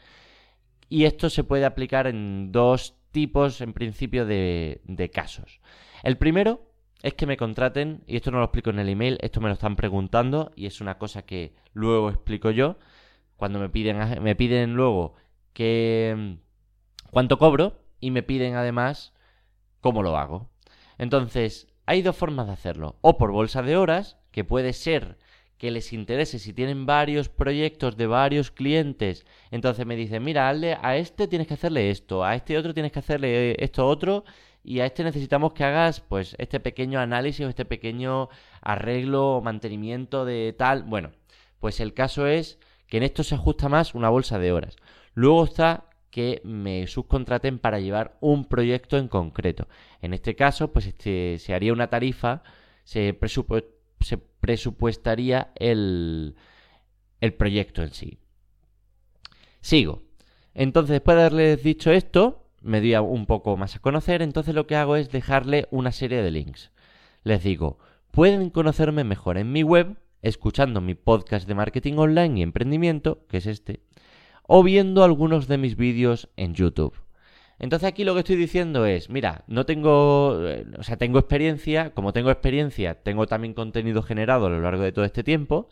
y 0.89 1.05
esto 1.05 1.31
se 1.31 1.45
puede 1.45 1.65
aplicar 1.65 2.09
en 2.09 2.51
dos 2.53 2.97
tipos, 3.13 3.61
en 3.61 3.73
principio, 3.73 4.27
de, 4.27 5.11
casos. 5.15 5.61
El 6.03 6.19
primero 6.19 6.67
es 7.03 7.15
que 7.15 7.27
me 7.27 7.37
contraten, 7.37 8.03
y 8.07 8.17
esto 8.17 8.31
no 8.31 8.39
lo 8.39 8.45
explico 8.45 8.71
en 8.71 8.81
el 8.81 8.89
email, 8.89 9.19
esto 9.23 9.41
me 9.41 9.49
lo 9.49 9.55
están 9.55 9.77
preguntando 9.77 10.53
y 10.57 10.67
es 10.67 10.81
una 10.81 10.99
cosa 10.99 11.23
que 11.23 11.55
luego 11.73 12.11
explico 12.11 12.51
yo. 12.51 12.77
Cuando 13.37 13.59
me 13.59 13.71
piden, 13.71 14.23
me 14.23 14.37
piden 14.37 14.75
luego 14.75 15.15
que 15.53 16.39
cuánto 17.11 17.39
cobro 17.39 17.81
y 18.01 18.11
me 18.11 18.23
piden 18.23 18.55
además 18.55 19.13
cómo 19.81 20.03
lo 20.03 20.17
hago. 20.17 20.51
Entonces, 20.99 21.69
hay 21.87 22.03
dos 22.03 22.17
formas 22.17 22.47
de 22.47 22.53
hacerlo. 22.53 22.97
O 23.01 23.19
por 23.19 23.33
bolsa 23.33 23.63
de 23.63 23.77
horas, 23.77 24.19
que 24.31 24.45
puede 24.45 24.73
ser 24.73 25.19
que 25.59 25.71
les 25.71 25.93
interese 25.93 26.39
si 26.39 26.55
tienen 26.55 26.87
varios 26.87 27.29
proyectos 27.29 27.99
de 27.99 28.07
varios 28.07 28.51
clientes. 28.51 29.27
Entonces 29.51 29.85
me 29.85 29.95
dicen, 29.95 30.25
mira, 30.25 30.49
a 30.49 30.97
este 30.97 31.29
tienes 31.29 31.49
que 31.49 31.55
hacerle 31.55 31.91
esto, 31.91 32.25
a 32.25 32.35
este 32.35 32.57
otro 32.57 32.73
tienes 32.73 32.93
que 32.93 33.01
hacerle 33.01 33.63
esto 33.63 33.87
otro, 33.87 34.25
y 34.65 34.81
a 34.81 34.87
este 34.87 35.05
necesitamos 35.05 35.53
que 35.53 35.65
hagas 35.65 36.01
pues 36.01 36.35
este 36.39 36.61
pequeño 36.61 36.99
análisis 36.99 37.45
o 37.45 37.49
este 37.51 37.67
pequeño 37.67 38.31
arreglo 38.63 39.37
o 39.37 39.43
mantenimiento 39.43 40.25
de 40.25 40.55
tal. 40.57 40.85
Bueno, 40.85 41.11
pues 41.59 41.81
el 41.81 41.93
caso 41.93 42.27
es 42.27 42.59
que 42.87 42.97
en 42.97 43.03
esto 43.03 43.23
se 43.23 43.35
ajusta 43.35 43.69
más 43.69 43.95
una 43.95 44.09
bolsa 44.09 44.39
de 44.39 44.53
horas. 44.53 44.77
Luego 45.13 45.45
está 45.45 45.90
que 46.11 46.41
me 46.45 46.87
subcontraten 46.87 47.59
para 47.59 47.81
llevar 47.81 48.17
un 48.21 48.45
proyecto 48.45 48.99
en 48.99 49.09
concreto. 49.09 49.69
En 50.03 50.13
este 50.13 50.35
caso, 50.35 50.73
pues 50.73 50.87
este, 50.87 51.39
se 51.39 51.55
haría 51.55 51.73
una 51.73 51.89
tarifa, 51.89 52.43
se, 52.85 53.17
presupuestaría 54.41 55.53
el, 55.57 56.35
el 57.21 57.35
proyecto 57.35 57.83
en 57.83 57.93
sí. 57.93 58.19
Sigo. 59.61 60.03
Entonces, 60.55 60.91
después 60.95 61.17
de 61.17 61.23
haberles 61.23 61.63
dicho 61.63 61.93
esto, 61.93 62.51
me 62.61 62.81
doy 62.81 62.95
un 62.97 63.27
poco 63.27 63.57
más 63.57 63.77
a 63.77 63.79
conocer, 63.79 64.23
entonces 64.23 64.55
lo 64.55 64.67
que 64.67 64.77
hago 64.77 64.97
es 64.97 65.11
dejarle 65.11 65.69
una 65.71 65.93
serie 65.93 66.23
de 66.23 66.31
links. 66.31 66.73
Les 67.23 67.43
digo, 67.43 67.79
pueden 68.11 68.51
conocerme 68.51 69.05
mejor 69.05 69.39
en 69.39 69.53
mi 69.53 69.63
web, 69.63 69.97
escuchando 70.23 70.81
mi 70.81 70.95
podcast 70.95 71.47
de 71.47 71.55
marketing 71.55 71.95
online 71.95 72.41
y 72.41 72.43
emprendimiento, 72.43 73.27
que 73.29 73.39
es 73.39 73.47
este, 73.47 73.83
o 74.47 74.63
viendo 74.63 75.05
algunos 75.05 75.49
de 75.49 75.59
mis 75.59 75.77
vídeos 75.77 76.29
en 76.37 76.55
YouTube. 76.55 76.95
Entonces 77.59 77.87
aquí 77.87 78.05
lo 78.05 78.15
que 78.15 78.21
estoy 78.21 78.37
diciendo 78.37 78.87
es, 78.87 79.11
mira, 79.11 79.45
no 79.47 79.67
tengo, 79.67 80.39
eh, 80.49 80.67
o 80.79 80.83
sea, 80.83 80.97
tengo 80.97 81.19
experiencia, 81.19 81.91
como 81.91 82.15
tengo 82.15 82.31
experiencia, 82.31 82.95
tengo 83.03 83.27
también 83.27 83.53
contenido 83.53 84.03
generado 84.03 84.47
a 84.47 84.51
lo 84.51 84.61
largo 84.61 84.83
de 84.83 84.93
todo 84.93 85.05
este 85.05 85.23
tiempo. 85.23 85.69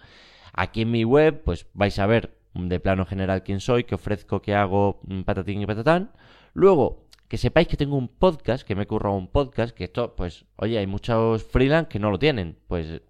Aquí 0.53 0.83
en 0.83 0.91
mi 0.91 1.05
web, 1.05 1.43
pues 1.45 1.67
vais 1.73 1.99
a 1.99 2.07
ver 2.07 2.37
de 2.55 2.79
plano 2.79 3.07
general 3.07 3.43
quién 3.43 3.61
soy, 3.61 3.85
qué 3.85 3.95
ofrezco, 3.95 4.43
qué 4.43 4.55
hago, 4.55 5.01
mm, 5.05 5.23
patatín 5.23 5.63
y 5.63 5.67
patatán. 5.67 6.13
Luego, 6.53 7.07
que 7.27 7.39
sepáis 7.39 7.69
que 7.69 7.79
tengo 7.79 7.97
un 7.97 8.09
podcast, 8.09 8.67
que 8.67 8.75
me 8.75 8.83
he 8.83 8.87
currado 8.87 9.17
un 9.17 9.29
podcast, 9.29 9.75
que 9.75 9.85
esto, 9.85 10.15
pues, 10.15 10.45
oye, 10.57 10.79
hay 10.79 10.87
muchos 10.87 11.43
freelance 11.43 11.89
que 11.89 11.99
no 11.99 12.11
lo 12.11 12.19
tienen. 12.19 12.59
Pues 12.69 13.01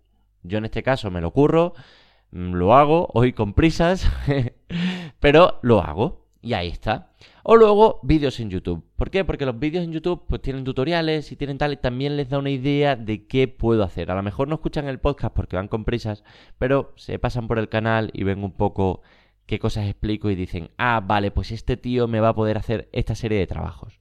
yo 0.44 0.58
en 0.58 0.66
este 0.66 0.84
caso 0.84 1.10
me 1.10 1.20
lo 1.20 1.32
curro, 1.32 1.74
Mm, 1.74 2.07
lo 2.30 2.74
hago, 2.74 3.08
hoy 3.14 3.32
con 3.32 3.54
prisas, 3.54 4.10
pero 5.20 5.58
lo 5.62 5.80
hago. 5.80 6.26
Y 6.40 6.52
ahí 6.52 6.68
está. 6.68 7.12
O 7.42 7.56
luego 7.56 7.98
vídeos 8.02 8.38
en 8.38 8.50
YouTube. 8.50 8.84
¿Por 8.94 9.10
qué? 9.10 9.24
Porque 9.24 9.44
los 9.44 9.58
vídeos 9.58 9.84
en 9.84 9.92
YouTube 9.92 10.24
pues 10.28 10.40
tienen 10.40 10.64
tutoriales 10.64 11.32
y 11.32 11.36
tienen 11.36 11.58
tal 11.58 11.72
y 11.72 11.76
también 11.76 12.16
les 12.16 12.28
da 12.28 12.38
una 12.38 12.50
idea 12.50 12.94
de 12.94 13.26
qué 13.26 13.48
puedo 13.48 13.82
hacer. 13.82 14.10
A 14.10 14.14
lo 14.14 14.22
mejor 14.22 14.46
no 14.46 14.54
escuchan 14.54 14.86
el 14.86 15.00
podcast 15.00 15.34
porque 15.34 15.56
van 15.56 15.68
con 15.68 15.84
prisas, 15.84 16.22
pero 16.58 16.92
se 16.96 17.18
pasan 17.18 17.48
por 17.48 17.58
el 17.58 17.68
canal 17.68 18.10
y 18.12 18.22
ven 18.22 18.44
un 18.44 18.52
poco 18.52 19.02
qué 19.46 19.58
cosas 19.58 19.86
explico 19.86 20.30
y 20.30 20.36
dicen, 20.36 20.70
ah, 20.78 21.00
vale, 21.04 21.30
pues 21.32 21.50
este 21.50 21.76
tío 21.76 22.06
me 22.06 22.20
va 22.20 22.28
a 22.28 22.34
poder 22.34 22.56
hacer 22.56 22.88
esta 22.92 23.14
serie 23.14 23.38
de 23.38 23.46
trabajos. 23.46 23.98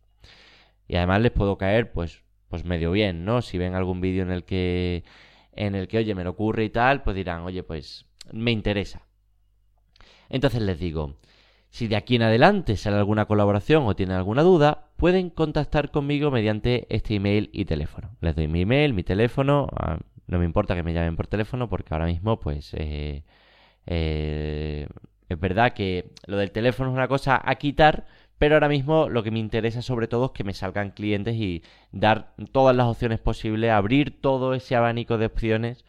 Y 0.87 0.95
además 0.95 1.21
les 1.21 1.31
puedo 1.31 1.57
caer 1.57 1.91
pues, 1.91 2.23
pues 2.49 2.65
medio 2.65 2.91
bien, 2.91 3.25
¿no? 3.25 3.41
Si 3.41 3.57
ven 3.57 3.73
algún 3.73 3.99
vídeo 3.99 4.23
en 4.23 4.31
el 4.31 4.43
que 4.43 5.03
en 5.53 5.75
el 5.75 5.87
que, 5.87 5.97
oye, 5.97 6.15
me 6.15 6.23
lo 6.23 6.31
ocurre 6.31 6.65
y 6.65 6.69
tal, 6.69 7.03
pues 7.03 7.15
dirán, 7.15 7.41
oye, 7.41 7.63
pues 7.63 8.05
me 8.31 8.51
interesa. 8.51 9.07
Entonces 10.29 10.61
les 10.61 10.79
digo, 10.79 11.15
si 11.69 11.87
de 11.87 11.95
aquí 11.95 12.15
en 12.15 12.23
adelante 12.23 12.77
sale 12.77 12.97
alguna 12.97 13.25
colaboración 13.25 13.85
o 13.85 13.95
tienen 13.95 14.15
alguna 14.15 14.43
duda, 14.43 14.89
pueden 14.97 15.29
contactar 15.29 15.91
conmigo 15.91 16.31
mediante 16.31 16.87
este 16.89 17.15
email 17.15 17.49
y 17.53 17.65
teléfono. 17.65 18.15
Les 18.21 18.35
doy 18.35 18.47
mi 18.47 18.61
email, 18.61 18.93
mi 18.93 19.03
teléfono, 19.03 19.67
no 20.27 20.39
me 20.39 20.45
importa 20.45 20.75
que 20.75 20.83
me 20.83 20.93
llamen 20.93 21.15
por 21.15 21.27
teléfono 21.27 21.69
porque 21.69 21.93
ahora 21.93 22.05
mismo 22.05 22.39
pues 22.39 22.73
eh, 22.73 23.23
eh, 23.85 24.87
es 25.29 25.39
verdad 25.39 25.73
que 25.73 26.11
lo 26.25 26.37
del 26.37 26.51
teléfono 26.51 26.89
es 26.89 26.95
una 26.95 27.07
cosa 27.07 27.41
a 27.43 27.55
quitar, 27.55 28.05
pero 28.37 28.55
ahora 28.55 28.69
mismo 28.69 29.09
lo 29.09 29.23
que 29.23 29.31
me 29.31 29.39
interesa 29.39 29.81
sobre 29.81 30.07
todo 30.07 30.27
es 30.27 30.31
que 30.31 30.43
me 30.43 30.53
salgan 30.53 30.91
clientes 30.91 31.35
y 31.35 31.63
dar 31.91 32.33
todas 32.51 32.75
las 32.75 32.87
opciones 32.87 33.19
posibles, 33.19 33.71
abrir 33.71 34.21
todo 34.21 34.53
ese 34.53 34.75
abanico 34.75 35.17
de 35.17 35.25
opciones 35.27 35.85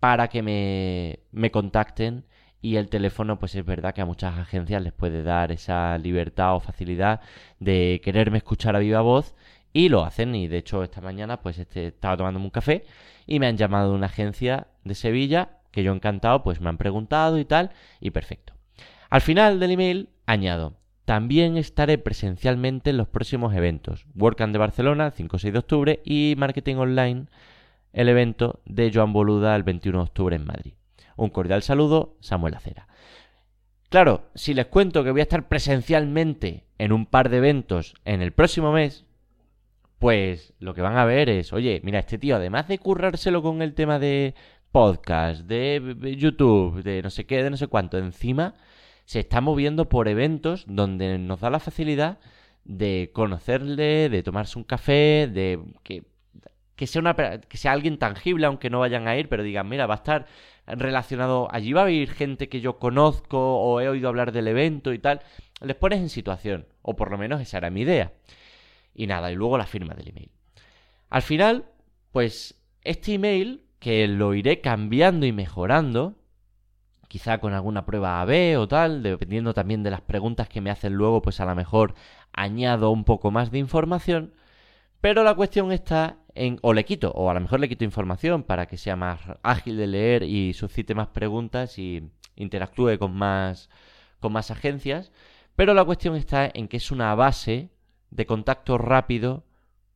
para 0.00 0.28
que 0.28 0.42
me, 0.42 1.20
me 1.32 1.50
contacten. 1.50 2.24
Y 2.62 2.76
el 2.76 2.88
teléfono 2.88 3.38
pues 3.38 3.54
es 3.54 3.64
verdad 3.64 3.94
que 3.94 4.00
a 4.00 4.06
muchas 4.06 4.38
agencias 4.38 4.82
les 4.82 4.92
puede 4.92 5.22
dar 5.22 5.52
esa 5.52 5.96
libertad 5.98 6.56
o 6.56 6.60
facilidad 6.60 7.20
de 7.60 8.00
quererme 8.02 8.38
escuchar 8.38 8.74
a 8.76 8.80
viva 8.80 9.00
voz. 9.02 9.34
Y 9.72 9.88
lo 9.88 10.04
hacen. 10.04 10.34
Y 10.34 10.48
de 10.48 10.58
hecho 10.58 10.82
esta 10.82 11.00
mañana 11.00 11.42
pues 11.42 11.58
este, 11.58 11.88
estaba 11.88 12.16
tomándome 12.16 12.46
un 12.46 12.50
café 12.50 12.84
y 13.26 13.40
me 13.40 13.46
han 13.46 13.56
llamado 13.56 13.90
de 13.90 13.96
una 13.96 14.06
agencia 14.06 14.68
de 14.84 14.94
Sevilla 14.94 15.58
que 15.70 15.82
yo 15.82 15.92
encantado 15.92 16.42
pues 16.42 16.60
me 16.60 16.68
han 16.68 16.78
preguntado 16.78 17.38
y 17.38 17.44
tal 17.44 17.70
y 18.00 18.10
perfecto. 18.10 18.54
Al 19.10 19.20
final 19.20 19.60
del 19.60 19.72
email 19.72 20.08
añado 20.26 20.74
también 21.04 21.56
estaré 21.56 21.98
presencialmente 21.98 22.90
en 22.90 22.96
los 22.96 23.08
próximos 23.08 23.54
eventos. 23.54 24.06
WordCamp 24.16 24.52
de 24.52 24.58
Barcelona 24.58 25.12
5-6 25.12 25.52
de 25.52 25.58
octubre 25.58 26.00
y 26.04 26.34
Marketing 26.36 26.76
Online 26.76 27.26
el 27.96 28.10
evento 28.10 28.60
de 28.66 28.92
Joan 28.92 29.14
Boluda 29.14 29.56
el 29.56 29.62
21 29.62 29.98
de 29.98 30.02
octubre 30.02 30.36
en 30.36 30.44
Madrid. 30.44 30.74
Un 31.16 31.30
cordial 31.30 31.62
saludo, 31.62 32.18
Samuel 32.20 32.54
Acera. 32.54 32.88
Claro, 33.88 34.28
si 34.34 34.52
les 34.52 34.66
cuento 34.66 35.02
que 35.02 35.10
voy 35.10 35.20
a 35.20 35.22
estar 35.22 35.48
presencialmente 35.48 36.66
en 36.76 36.92
un 36.92 37.06
par 37.06 37.30
de 37.30 37.38
eventos 37.38 37.94
en 38.04 38.20
el 38.20 38.32
próximo 38.32 38.70
mes, 38.70 39.06
pues 39.98 40.52
lo 40.58 40.74
que 40.74 40.82
van 40.82 40.98
a 40.98 41.06
ver 41.06 41.30
es, 41.30 41.54
oye, 41.54 41.80
mira, 41.84 41.98
este 41.98 42.18
tío, 42.18 42.36
además 42.36 42.68
de 42.68 42.78
currárselo 42.78 43.42
con 43.42 43.62
el 43.62 43.72
tema 43.72 43.98
de 43.98 44.34
podcast, 44.72 45.46
de 45.46 46.16
YouTube, 46.18 46.82
de 46.82 47.00
no 47.00 47.08
sé 47.08 47.24
qué, 47.24 47.42
de 47.42 47.48
no 47.48 47.56
sé 47.56 47.66
cuánto, 47.66 47.96
encima 47.96 48.56
se 49.06 49.20
está 49.20 49.40
moviendo 49.40 49.88
por 49.88 50.08
eventos 50.08 50.66
donde 50.68 51.16
nos 51.16 51.40
da 51.40 51.48
la 51.48 51.60
facilidad 51.60 52.18
de 52.64 53.10
conocerle, 53.14 54.10
de 54.10 54.22
tomarse 54.22 54.58
un 54.58 54.64
café, 54.64 55.30
de 55.32 55.62
que 55.82 56.04
que 56.76 56.86
sea, 56.86 57.00
una, 57.00 57.14
que 57.14 57.56
sea 57.56 57.72
alguien 57.72 57.98
tangible, 57.98 58.46
aunque 58.46 58.70
no 58.70 58.80
vayan 58.80 59.08
a 59.08 59.16
ir, 59.16 59.28
pero 59.28 59.42
digan, 59.42 59.68
mira, 59.68 59.86
va 59.86 59.94
a 59.94 59.96
estar 59.96 60.26
relacionado, 60.66 61.48
allí 61.50 61.72
va 61.72 61.82
a 61.82 61.84
haber 61.84 62.10
gente 62.10 62.48
que 62.48 62.60
yo 62.60 62.78
conozco 62.78 63.38
o 63.58 63.80
he 63.80 63.88
oído 63.88 64.08
hablar 64.08 64.32
del 64.32 64.48
evento 64.48 64.92
y 64.92 64.98
tal. 64.98 65.22
Les 65.60 65.76
pones 65.76 66.00
en 66.00 66.10
situación, 66.10 66.66
o 66.82 66.94
por 66.96 67.10
lo 67.10 67.18
menos 67.18 67.40
esa 67.40 67.58
era 67.58 67.70
mi 67.70 67.82
idea. 67.82 68.12
Y 68.94 69.06
nada, 69.06 69.32
y 69.32 69.34
luego 69.34 69.58
la 69.58 69.66
firma 69.66 69.94
del 69.94 70.08
email. 70.08 70.30
Al 71.08 71.22
final, 71.22 71.66
pues 72.12 72.60
este 72.82 73.14
email, 73.14 73.64
que 73.78 74.06
lo 74.08 74.34
iré 74.34 74.60
cambiando 74.60 75.26
y 75.26 75.32
mejorando, 75.32 76.16
quizá 77.08 77.38
con 77.38 77.54
alguna 77.54 77.86
prueba 77.86 78.20
AB 78.20 78.58
o 78.58 78.68
tal, 78.68 79.02
dependiendo 79.02 79.54
también 79.54 79.82
de 79.82 79.90
las 79.90 80.00
preguntas 80.00 80.48
que 80.48 80.60
me 80.60 80.70
hacen 80.70 80.94
luego, 80.94 81.22
pues 81.22 81.40
a 81.40 81.46
lo 81.46 81.54
mejor 81.54 81.94
añado 82.32 82.90
un 82.90 83.04
poco 83.04 83.30
más 83.30 83.50
de 83.50 83.58
información. 83.58 84.34
Pero 85.00 85.22
la 85.22 85.34
cuestión 85.34 85.72
está 85.72 86.18
o 86.62 86.72
le 86.72 86.84
quito, 86.84 87.10
o 87.12 87.30
a 87.30 87.34
lo 87.34 87.40
mejor 87.40 87.60
le 87.60 87.68
quito 87.68 87.84
información 87.84 88.42
para 88.42 88.66
que 88.66 88.76
sea 88.76 88.96
más 88.96 89.20
ágil 89.42 89.76
de 89.76 89.86
leer 89.86 90.22
y 90.22 90.52
suscite 90.52 90.94
más 90.94 91.08
preguntas 91.08 91.78
y 91.78 92.10
interactúe 92.36 92.98
con 92.98 93.14
más, 93.14 93.70
con 94.20 94.32
más 94.32 94.50
agencias. 94.50 95.12
Pero 95.56 95.74
la 95.74 95.84
cuestión 95.84 96.16
está 96.16 96.50
en 96.52 96.68
que 96.68 96.76
es 96.76 96.90
una 96.90 97.14
base 97.14 97.70
de 98.10 98.26
contacto 98.26 98.78
rápido 98.78 99.44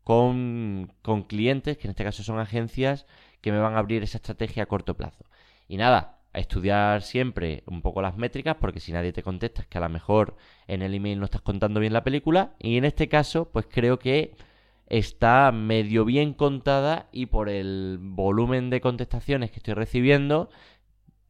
con, 0.04 0.92
con 1.02 1.22
clientes, 1.22 1.76
que 1.78 1.86
en 1.86 1.90
este 1.90 2.04
caso 2.04 2.22
son 2.22 2.38
agencias, 2.38 3.06
que 3.40 3.52
me 3.52 3.58
van 3.58 3.74
a 3.74 3.78
abrir 3.78 4.02
esa 4.02 4.18
estrategia 4.18 4.64
a 4.64 4.66
corto 4.66 4.96
plazo. 4.96 5.24
Y 5.68 5.76
nada, 5.76 6.20
a 6.32 6.38
estudiar 6.38 7.02
siempre 7.02 7.62
un 7.66 7.82
poco 7.82 8.02
las 8.02 8.16
métricas, 8.16 8.56
porque 8.60 8.80
si 8.80 8.92
nadie 8.92 9.12
te 9.12 9.22
contesta 9.22 9.62
es 9.62 9.68
que 9.68 9.78
a 9.78 9.80
lo 9.80 9.88
mejor 9.88 10.36
en 10.66 10.82
el 10.82 10.94
email 10.94 11.18
no 11.18 11.24
estás 11.24 11.42
contando 11.42 11.80
bien 11.80 11.92
la 11.92 12.04
película. 12.04 12.54
Y 12.58 12.76
en 12.76 12.84
este 12.84 13.08
caso, 13.08 13.50
pues 13.50 13.66
creo 13.68 13.98
que 13.98 14.34
está 14.90 15.52
medio 15.52 16.04
bien 16.04 16.34
contada 16.34 17.08
y 17.12 17.26
por 17.26 17.48
el 17.48 17.98
volumen 18.00 18.70
de 18.70 18.80
contestaciones 18.80 19.50
que 19.50 19.58
estoy 19.58 19.74
recibiendo, 19.74 20.50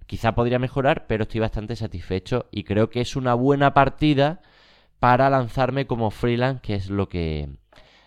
quizá 0.07 0.35
podría 0.35 0.59
mejorar, 0.59 1.07
pero 1.07 1.23
estoy 1.23 1.41
bastante 1.41 1.77
satisfecho 1.77 2.47
y 2.51 2.65
creo 2.65 2.91
que 2.91 3.03
es 3.03 3.15
una 3.17 3.35
buena 3.35 3.75
partida 3.75 4.41
para 4.99 5.31
lanzarme 5.31 5.87
como 5.87 6.11
freelance, 6.11 6.63
que 6.63 6.75
es 6.75 6.91
lo 6.91 7.09
que, 7.09 7.51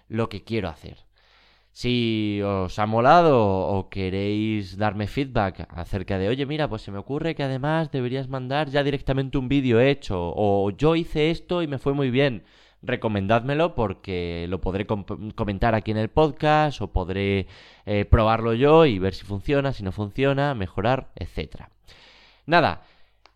lo 0.10 0.28
que 0.28 0.44
quiero 0.44 0.70
hacer. 0.70 0.98
Si 1.72 2.40
os 2.44 2.78
ha 2.78 2.86
molado 2.86 3.40
o 3.40 3.90
queréis 3.90 4.78
darme 4.78 5.08
feedback 5.08 5.68
acerca 5.70 6.20
de, 6.20 6.30
oye, 6.30 6.46
mira, 6.46 6.68
pues 6.68 6.84
se 6.84 6.92
me 6.92 7.00
ocurre 7.00 7.36
que 7.36 7.44
además 7.44 7.92
deberías 7.92 8.28
mandar 8.28 8.70
ya 8.70 8.84
directamente 8.84 9.38
un 9.38 9.48
vídeo 9.50 9.80
hecho, 9.80 10.34
o 10.36 10.72
yo 10.72 10.96
hice 10.96 11.32
esto 11.32 11.64
y 11.64 11.68
me 11.68 11.80
fue 11.80 11.94
muy 11.94 12.12
bien 12.12 12.44
recomendádmelo 12.84 13.76
porque 13.76 14.46
lo 14.50 14.62
podré 14.62 14.86
comentar 14.86 15.74
aquí 15.74 15.92
en 15.92 15.98
el 15.98 16.10
podcast 16.10 16.82
o 16.82 16.88
podré 16.92 17.48
eh, 17.86 18.06
probarlo 18.06 18.54
yo 18.54 18.86
y 18.86 19.00
ver 19.00 19.14
si 19.14 19.26
funciona, 19.26 19.74
si 19.74 19.84
no 19.84 19.92
funciona, 19.92 20.54
mejorar, 20.54 21.10
etcétera. 21.16 21.70
Nada, 22.46 22.84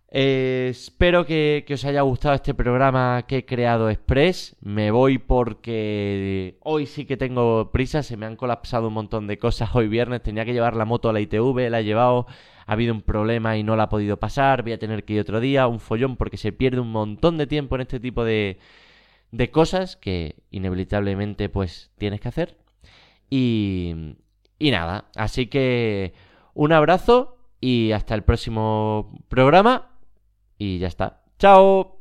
Eh, 0.09 0.69
espero 0.71 1.25
que, 1.25 1.65
que, 1.67 1.73
os 1.73 1.83
haya 1.83 2.01
gustado 2.01 2.33
este 2.35 2.53
programa 2.53 3.25
que 3.27 3.39
he 3.39 3.45
creado 3.45 3.89
Express. 3.89 4.55
Me 4.61 4.89
voy 4.89 5.17
porque 5.17 6.57
hoy 6.63 6.85
sí 6.85 7.05
que 7.05 7.17
tengo 7.17 7.71
prisa. 7.71 8.03
Se 8.03 8.15
me 8.17 8.25
han 8.25 8.37
colapsado 8.37 8.87
un 8.87 8.93
montón 8.93 9.27
de 9.27 9.37
cosas 9.37 9.75
hoy 9.75 9.87
viernes. 9.87 10.23
Tenía 10.23 10.45
que 10.45 10.53
llevar 10.53 10.75
la 10.75 10.85
moto 10.85 11.09
a 11.09 11.13
la 11.13 11.19
ITV, 11.19 11.69
la 11.69 11.81
he 11.81 11.83
llevado. 11.83 12.25
Ha 12.65 12.73
habido 12.73 12.93
un 12.93 13.01
problema 13.01 13.57
y 13.57 13.63
no 13.63 13.75
la 13.75 13.83
ha 13.83 13.89
podido 13.89 14.17
pasar. 14.17 14.63
Voy 14.63 14.73
a 14.73 14.79
tener 14.79 15.03
que 15.03 15.13
ir 15.13 15.21
otro 15.21 15.39
día. 15.41 15.67
Un 15.67 15.79
follón 15.79 16.15
porque 16.17 16.37
se 16.37 16.51
pierde 16.53 16.79
un 16.79 16.91
montón 16.91 17.37
de 17.37 17.47
tiempo 17.47 17.75
en 17.75 17.81
este 17.81 17.99
tipo 17.99 18.23
de, 18.23 18.59
de 19.31 19.51
cosas 19.51 19.95
que 19.95 20.35
inevitablemente 20.51 21.49
pues 21.49 21.91
tienes 21.97 22.21
que 22.21 22.29
hacer. 22.29 22.57
Y, 23.29 24.15
y 24.59 24.71
nada, 24.71 25.05
así 25.15 25.47
que 25.47 26.13
un 26.53 26.71
abrazo 26.71 27.37
y 27.59 27.91
hasta 27.91 28.15
el 28.15 28.23
próximo 28.23 29.23
programa. 29.29 29.91
Y 30.57 30.79
ya 30.79 30.87
está. 30.87 31.21
¡Chao! 31.37 31.96